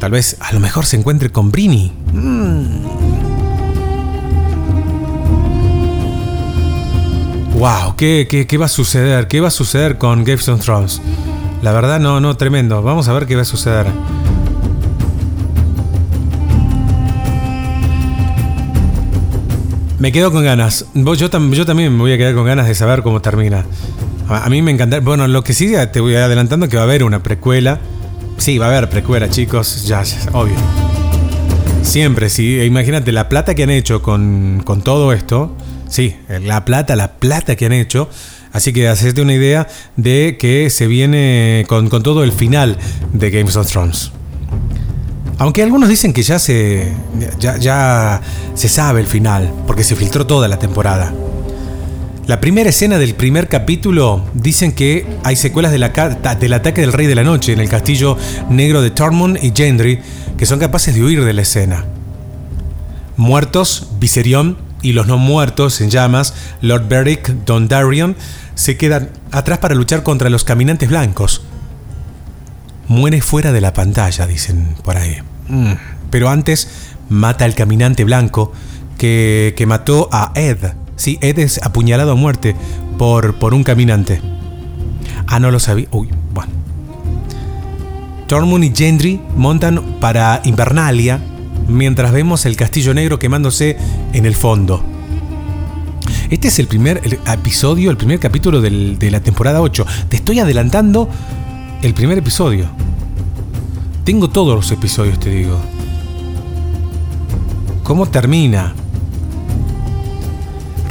Tal 0.02 0.10
vez 0.10 0.36
a 0.40 0.52
lo 0.52 0.60
mejor 0.60 0.88
se 0.88 0.98
encuentre 0.98 1.30
con 1.30 1.52
Brini. 1.52 1.94
Wow, 7.54 7.96
¿qué, 7.96 8.28
¿qué, 8.50 8.58
va 8.58 8.66
a 8.66 8.68
suceder? 8.68 9.28
¿Qué 9.28 9.42
va 9.42 9.50
a 9.50 9.52
suceder 9.52 10.00
con 10.00 10.24
Game 10.24 10.42
of 10.42 10.66
Thrones? 10.66 11.04
La 11.62 11.72
verdad, 11.72 12.00
no, 12.00 12.20
no, 12.20 12.36
tremendo. 12.36 12.82
Vamos 12.82 13.08
a 13.10 13.14
ver 13.14 13.28
qué 13.28 13.36
va 13.36 13.44
a 13.44 13.46
suceder. 13.46 13.86
Me 20.00 20.12
quedo 20.12 20.32
con 20.32 20.44
ganas. 20.44 20.88
Yo, 20.96 21.14
yo 21.14 21.30
también 21.30 21.94
me 21.94 22.00
voy 22.00 22.14
a 22.14 22.18
quedar 22.18 22.34
con 22.34 22.48
ganas 22.48 22.66
de 22.66 22.74
saber 22.74 23.04
cómo 23.04 23.22
termina. 23.22 23.68
A, 24.30 24.50
mí 24.50 24.64
me 24.64 24.72
encanta. 24.72 25.00
Bueno, 25.00 25.28
lo 25.28 25.44
que 25.44 25.54
sí 25.54 25.72
te 25.92 26.00
voy 26.00 26.16
adelantando 26.16 26.68
que 26.70 26.78
va 26.78 26.82
a 26.82 26.86
haber 26.86 27.04
una 27.04 27.22
precuela. 27.22 27.80
Sí, 28.42 28.58
va 28.58 28.66
a 28.66 28.70
haber 28.70 28.90
precuela, 28.90 29.30
chicos. 29.30 29.84
Ya, 29.86 30.02
ya 30.02 30.18
obvio. 30.34 30.56
Siempre, 31.84 32.28
sí. 32.28 32.60
Imagínate 32.62 33.12
la 33.12 33.30
plata 33.30 33.54
que 33.54 33.62
han 33.62 33.70
hecho 33.70 34.02
con, 34.02 34.64
con 34.66 34.82
todo 34.82 35.14
esto. 35.14 35.56
Sí, 35.88 36.16
la 36.28 36.66
plata, 36.66 36.96
la 36.96 37.20
plata 37.20 37.56
que 37.56 37.68
han 37.68 37.74
hecho. 37.74 38.10
Así 38.52 38.74
que 38.74 38.88
hacerte 38.88 39.22
una 39.22 39.36
idea 39.36 39.68
de 39.96 40.38
que 40.40 40.72
se 40.72 40.88
viene 40.88 41.66
con, 41.68 41.88
con 41.90 42.02
todo 42.02 42.24
el 42.24 42.32
final 42.32 42.80
de 43.14 43.30
Games 43.30 43.56
of 43.58 43.68
Thrones. 43.68 44.12
Aunque 45.38 45.62
algunos 45.62 45.88
dicen 45.88 46.12
que 46.12 46.24
ya 46.24 46.40
se, 46.40 46.92
ya, 47.38 48.22
se 48.56 48.70
sabe 48.70 49.02
el 49.02 49.08
final, 49.08 49.54
porque 49.68 49.84
se 49.84 49.96
filtró 49.96 50.26
toda 50.26 50.48
la 50.48 50.58
temporada. 50.58 51.14
La 52.28 52.40
primera 52.40 52.70
escena 52.70 52.98
del 52.98 53.16
primer 53.16 53.48
capítulo 53.48 54.24
dicen 54.34 54.74
que 54.74 55.06
hay 55.24 55.36
secuelas 55.36 55.72
del 55.72 55.84
ataque 55.84 56.82
del 56.82 56.94
Rey 56.94 57.08
de 57.08 57.16
la 57.16 57.24
Noche 57.24 57.54
en 57.54 57.60
el 57.60 57.68
castillo 57.68 58.18
negro 58.50 58.82
de 58.82 58.92
Tormund 58.92 59.44
y 59.44 59.52
Gendry 59.56 60.00
que 60.38 60.46
son 60.46 60.60
capaces 60.60 60.96
de 60.96 61.04
huir 61.04 61.24
de 61.24 61.34
la 61.34 61.42
escena. 61.42 61.86
Muertos, 63.18 63.90
Viserion 64.00 64.58
y 64.82 64.94
los 64.94 65.08
no 65.08 65.18
muertos 65.18 65.82
en 65.82 65.90
llamas, 65.90 66.34
Lord 66.62 66.88
Beric, 66.88 67.28
Dondarrion, 67.46 68.16
se 68.56 68.78
quedan 68.78 69.10
atrás 69.32 69.60
para 69.60 69.76
luchar 69.76 70.04
contra 70.04 70.30
los 70.30 70.44
caminantes 70.44 70.90
blancos. 70.90 71.44
Muere 72.88 73.22
fuera 73.22 73.52
de 73.52 73.62
la 73.62 73.74
pantalla, 73.74 74.28
dicen 74.28 74.76
por 74.84 74.98
ahí. 74.98 75.18
Mm. 75.48 75.74
Pero 76.10 76.30
antes 76.30 76.70
mata 77.10 77.46
al 77.46 77.56
caminante 77.56 78.04
blanco 78.04 78.52
que, 78.98 79.64
mató 79.68 80.10
a 80.12 80.32
Ed. 80.36 80.58
Sí, 81.02 81.18
Ed 81.20 81.40
es 81.40 81.60
apuñalado 81.64 82.12
a 82.12 82.16
muerte 82.16 82.56
por, 83.00 83.34
por 83.34 83.56
un 83.56 83.64
caminante. 83.64 84.22
Ah, 85.26 85.40
no 85.40 85.50
lo 85.50 85.60
sabía. 85.60 85.88
Uy, 85.90 86.10
bueno. 86.32 86.52
Tormund 88.28 88.66
y 88.66 88.72
Gendry 88.72 89.20
montan 89.36 89.82
para 90.00 90.42
Invernalia 90.44 91.20
mientras 91.68 92.12
vemos 92.12 92.46
el 92.46 92.56
castillo 92.56 92.94
negro 92.94 93.18
quemándose 93.18 93.78
en 94.14 94.28
el 94.28 94.36
fondo. 94.36 94.84
Este 96.30 96.50
es 96.50 96.60
el 96.60 96.68
primer 96.68 97.02
episodio, 97.26 97.90
el 97.90 97.98
primer 97.98 98.20
capítulo 98.20 98.62
de 98.62 99.10
la 99.10 99.22
temporada 99.22 99.60
8. 99.60 99.84
Te 100.08 100.18
estoy 100.18 100.38
adelantando 100.38 101.10
el 101.82 101.96
primer 101.96 102.20
episodio. 102.20 102.68
Tengo 104.04 104.30
todos 104.30 104.56
los 104.56 104.72
episodios, 104.72 105.20
te 105.20 105.32
digo. 105.32 105.60
¿Cómo 107.82 108.06
termina? 108.06 108.76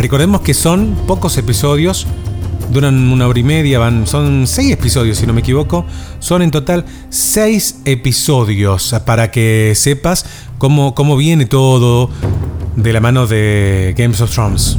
Recordemos 0.00 0.40
que 0.40 0.54
son 0.54 0.96
pocos 1.06 1.36
episodios, 1.36 2.06
duran 2.72 3.12
una 3.12 3.28
hora 3.28 3.38
y 3.38 3.42
media, 3.42 3.78
van, 3.78 4.06
son 4.06 4.46
seis 4.46 4.72
episodios 4.72 5.18
si 5.18 5.26
no 5.26 5.34
me 5.34 5.40
equivoco. 5.40 5.84
Son 6.20 6.40
en 6.40 6.50
total 6.50 6.86
seis 7.10 7.82
episodios 7.84 8.96
para 9.04 9.30
que 9.30 9.74
sepas 9.76 10.24
cómo, 10.56 10.94
cómo 10.94 11.18
viene 11.18 11.44
todo 11.44 12.08
de 12.76 12.94
la 12.94 13.00
mano 13.00 13.26
de 13.26 13.94
Games 13.94 14.22
of 14.22 14.32
Thrones. 14.32 14.78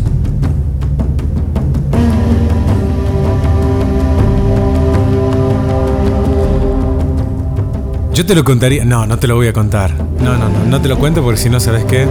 Yo 8.16 8.26
te 8.26 8.34
lo 8.34 8.44
contaría. 8.44 8.86
No, 8.86 9.06
no 9.06 9.20
te 9.20 9.28
lo 9.28 9.36
voy 9.36 9.46
a 9.46 9.54
contar. 9.54 9.94
No, 10.20 10.36
no, 10.36 10.50
no, 10.50 10.66
no 10.66 10.82
te 10.82 10.90
lo 10.90 10.98
cuento 10.98 11.22
porque 11.22 11.40
si 11.40 11.50
no, 11.52 11.60
¿sabes 11.60 11.86
qué? 11.86 12.08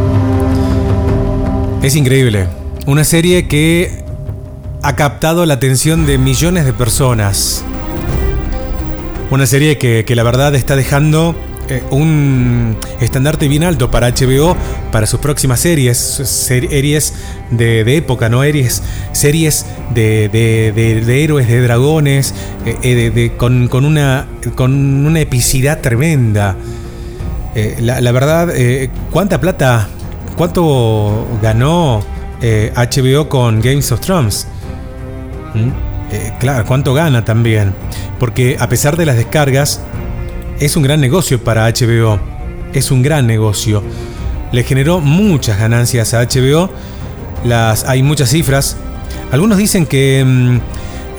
Es 1.83 1.97
increíble. 1.97 2.60
Una 2.91 3.05
serie 3.05 3.47
que 3.47 4.03
ha 4.83 4.97
captado 4.97 5.47
la 5.47 5.55
atención 5.55 6.07
de 6.07 6.19
millones 6.19 6.65
de 6.65 6.73
personas. 6.73 7.63
Una 9.31 9.47
serie 9.47 9.79
que, 9.79 10.05
la 10.17 10.25
verdad 10.25 10.57
está 10.57 10.75
dejando 10.75 11.37
eh, 11.69 11.85
un 11.93 12.77
estandarte 13.01 13.47
bien 13.47 13.63
alto 13.63 13.93
para 13.93 14.11
HBO, 14.11 14.57
para 14.91 15.07
sus 15.07 15.21
próximas 15.21 15.61
series, 15.61 15.99
series 15.99 17.15
de, 17.53 17.83
época, 17.97 18.29
¿no? 18.29 18.43
Series, 18.43 18.83
series 19.13 19.67
de, 19.95 21.13
héroes, 21.23 21.47
de 21.47 21.63
dragones, 21.63 22.35
eh, 22.67 23.31
con, 23.37 23.85
una, 23.85 24.27
con 24.57 25.07
una 25.07 25.21
epicidad 25.21 25.81
tremenda. 25.81 26.57
La, 27.79 28.11
verdad, 28.11 28.53
¿cuánta 29.13 29.41
plata, 29.41 29.89
cuánto 30.37 31.39
ganó 31.41 32.03
HBO 32.41 33.29
con 33.29 33.61
Games 33.61 33.93
of 33.93 34.01
Thrones? 34.01 34.47
¿Mm? 35.55 35.71
claro, 36.41 36.65
¿cuánto 36.67 36.93
gana 36.93 37.25
también? 37.25 37.73
Porque 38.19 38.57
a 38.59 38.69
pesar 38.69 38.97
de 38.97 39.07
las 39.07 39.17
descargas, 39.17 39.81
es 40.61 40.77
un 40.77 40.83
gran 40.83 41.01
negocio 41.01 41.43
para 41.43 41.67
HBO. 41.69 42.21
Es 42.75 42.91
un 42.91 43.03
gran 43.03 43.27
negocio. 43.27 43.83
Le 44.53 44.63
generó 44.63 45.01
muchas 45.01 45.59
ganancias 45.59 46.13
a 46.13 46.23
HBO. 46.23 46.71
Las, 47.45 47.85
hay 47.85 48.03
muchas 48.03 48.29
cifras. 48.29 48.77
Algunos 49.33 49.57
dicen 49.57 49.87
que, 49.87 50.23
mm, 50.25 50.59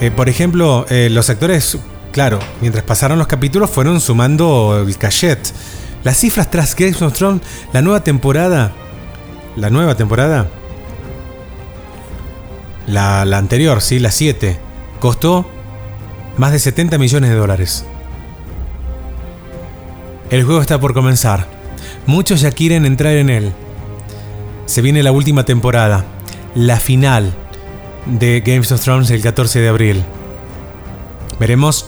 eh, 0.00 0.10
por 0.12 0.28
ejemplo, 0.28 0.86
eh, 0.88 1.08
los 1.10 1.28
actores, 1.28 1.76
claro, 2.12 2.38
mientras 2.60 2.84
pasaron 2.84 3.18
los 3.18 3.26
capítulos 3.26 3.68
fueron 3.68 4.00
sumando 4.00 4.84
el 4.86 4.96
cachet. 4.96 5.40
Las 6.04 6.18
cifras 6.18 6.50
tras 6.50 6.76
Game 6.76 6.96
of 7.00 7.12
Thrones, 7.12 7.42
la 7.72 7.82
nueva 7.82 8.04
temporada, 8.04 8.72
la 9.56 9.70
nueva 9.70 9.96
temporada, 9.96 10.48
la, 12.86 13.22
anterior, 13.22 13.80
sí, 13.80 13.98
la 13.98 14.10
7, 14.10 14.58
costó 15.00 15.46
más 16.36 16.52
de 16.52 16.58
70 16.58 16.98
millones 16.98 17.30
de 17.30 17.36
dólares. 17.36 17.84
El 20.30 20.44
juego 20.44 20.60
está 20.60 20.80
por 20.80 20.94
comenzar. 20.94 21.46
Muchos 22.06 22.40
ya 22.40 22.50
quieren 22.50 22.86
entrar 22.86 23.14
en 23.14 23.30
él. 23.30 23.52
Se 24.66 24.80
viene 24.80 25.02
la 25.02 25.12
última 25.12 25.44
temporada, 25.44 26.04
la 26.54 26.80
final 26.80 27.32
de 28.06 28.40
Games 28.40 28.72
of 28.72 28.80
Thrones 28.80 29.10
el 29.10 29.22
14 29.22 29.60
de 29.60 29.68
abril. 29.68 30.02
Veremos 31.38 31.86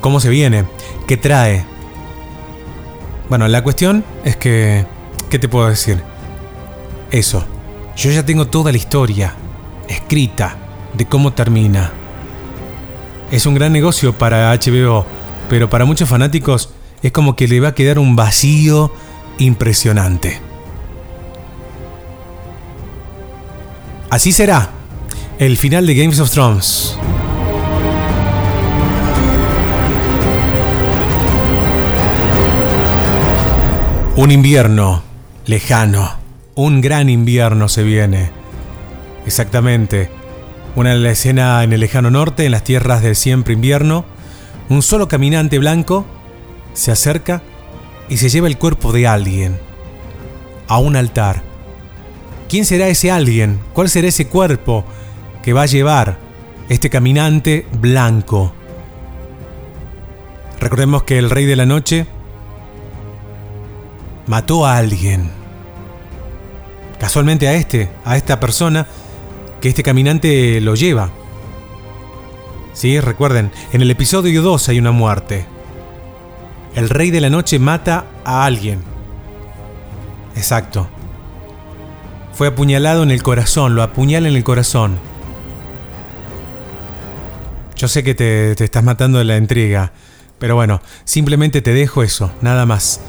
cómo 0.00 0.20
se 0.20 0.28
viene, 0.28 0.64
qué 1.06 1.16
trae. 1.16 1.64
Bueno, 3.28 3.48
la 3.48 3.62
cuestión 3.62 4.04
es 4.24 4.36
que... 4.36 4.86
¿Qué 5.30 5.38
te 5.38 5.48
puedo 5.48 5.68
decir? 5.68 6.02
Eso. 7.10 7.44
Yo 7.96 8.10
ya 8.10 8.24
tengo 8.24 8.46
toda 8.46 8.70
la 8.72 8.78
historia 8.78 9.34
escrita 9.88 10.56
de 10.94 11.06
cómo 11.06 11.32
termina. 11.32 11.92
Es 13.30 13.46
un 13.46 13.54
gran 13.54 13.72
negocio 13.72 14.12
para 14.12 14.52
HBO, 14.54 15.04
pero 15.48 15.68
para 15.68 15.84
muchos 15.84 16.08
fanáticos 16.08 16.70
es 17.02 17.12
como 17.12 17.36
que 17.36 17.48
le 17.48 17.60
va 17.60 17.68
a 17.68 17.74
quedar 17.74 17.98
un 17.98 18.16
vacío 18.16 18.92
impresionante. 19.38 20.40
Así 24.10 24.32
será 24.32 24.70
el 25.38 25.56
final 25.56 25.86
de 25.86 25.94
Games 25.94 26.18
of 26.20 26.30
Thrones. 26.30 26.96
Un 34.16 34.32
invierno 34.32 35.02
lejano, 35.46 36.10
un 36.56 36.80
gran 36.80 37.08
invierno 37.08 37.68
se 37.68 37.84
viene. 37.84 38.30
Exactamente. 39.28 40.08
Una 40.74 40.94
escena 41.10 41.62
en 41.62 41.74
el 41.74 41.80
lejano 41.80 42.10
norte, 42.10 42.46
en 42.46 42.50
las 42.50 42.64
tierras 42.64 43.02
del 43.02 43.14
siempre 43.14 43.52
invierno. 43.52 44.06
Un 44.70 44.80
solo 44.80 45.06
caminante 45.06 45.58
blanco 45.58 46.06
se 46.72 46.92
acerca 46.92 47.42
y 48.08 48.16
se 48.16 48.30
lleva 48.30 48.48
el 48.48 48.56
cuerpo 48.56 48.90
de 48.90 49.06
alguien 49.06 49.58
a 50.66 50.78
un 50.78 50.96
altar. 50.96 51.42
¿Quién 52.48 52.64
será 52.64 52.88
ese 52.88 53.10
alguien? 53.10 53.60
¿Cuál 53.74 53.90
será 53.90 54.08
ese 54.08 54.28
cuerpo 54.28 54.86
que 55.42 55.52
va 55.52 55.64
a 55.64 55.66
llevar 55.66 56.16
este 56.70 56.88
caminante 56.88 57.66
blanco? 57.70 58.54
Recordemos 60.58 61.02
que 61.02 61.18
el 61.18 61.28
rey 61.28 61.44
de 61.44 61.56
la 61.56 61.66
noche 61.66 62.06
mató 64.26 64.64
a 64.64 64.78
alguien. 64.78 65.30
Casualmente 66.98 67.46
a 67.46 67.52
este, 67.52 67.90
a 68.06 68.16
esta 68.16 68.40
persona 68.40 68.86
que 69.60 69.68
este 69.68 69.82
caminante 69.82 70.60
lo 70.60 70.74
lleva. 70.74 71.10
Sí, 72.72 73.00
recuerden, 73.00 73.50
en 73.72 73.82
el 73.82 73.90
episodio 73.90 74.42
2 74.42 74.68
hay 74.68 74.78
una 74.78 74.92
muerte 74.92 75.46
el 76.78 76.88
rey 76.88 77.10
de 77.10 77.20
la 77.20 77.28
noche 77.28 77.58
mata 77.58 78.06
a 78.24 78.44
alguien. 78.44 78.82
Exacto. 80.36 80.88
Fue 82.32 82.46
apuñalado 82.46 83.02
en 83.02 83.10
el 83.10 83.22
corazón, 83.22 83.74
lo 83.74 83.82
apuñala 83.82 84.28
en 84.28 84.36
el 84.36 84.44
corazón. 84.44 84.98
Yo 87.74 87.88
sé 87.88 88.04
que 88.04 88.14
te, 88.14 88.52
estás 88.52 88.84
matando 88.84 89.18
de 89.18 89.24
la 89.24 89.36
intriga, 89.36 89.92
pero 90.38 90.54
bueno, 90.54 90.80
simplemente 91.04 91.62
te 91.62 91.72
dejo 91.72 92.04
eso, 92.04 92.30
nada 92.42 92.64
más. 92.64 93.00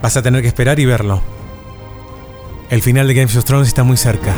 Vas 0.00 0.16
a 0.16 0.22
tener 0.22 0.42
que 0.42 0.48
esperar 0.48 0.78
y 0.78 0.84
verlo. 0.84 1.22
El 2.70 2.82
final 2.82 3.08
de 3.08 3.14
Games 3.14 3.36
of 3.36 3.44
Thrones 3.44 3.66
está 3.66 3.82
muy 3.82 3.96
cerca. 3.96 4.32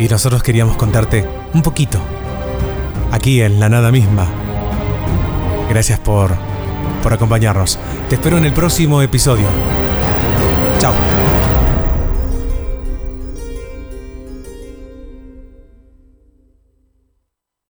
Y 0.00 0.08
nosotros 0.08 0.42
queríamos 0.42 0.76
contarte 0.76 1.28
un 1.54 1.62
poquito. 1.62 2.00
Aquí 3.12 3.42
en 3.42 3.60
la 3.60 3.68
nada 3.68 3.92
misma. 3.92 4.26
Gracias 5.68 6.00
por 6.00 6.34
por 7.02 7.12
acompañarnos. 7.12 7.78
Te 8.08 8.16
espero 8.16 8.38
en 8.38 8.44
el 8.44 8.52
próximo 8.52 9.02
episodio. 9.02 9.46
Chao. 10.78 10.94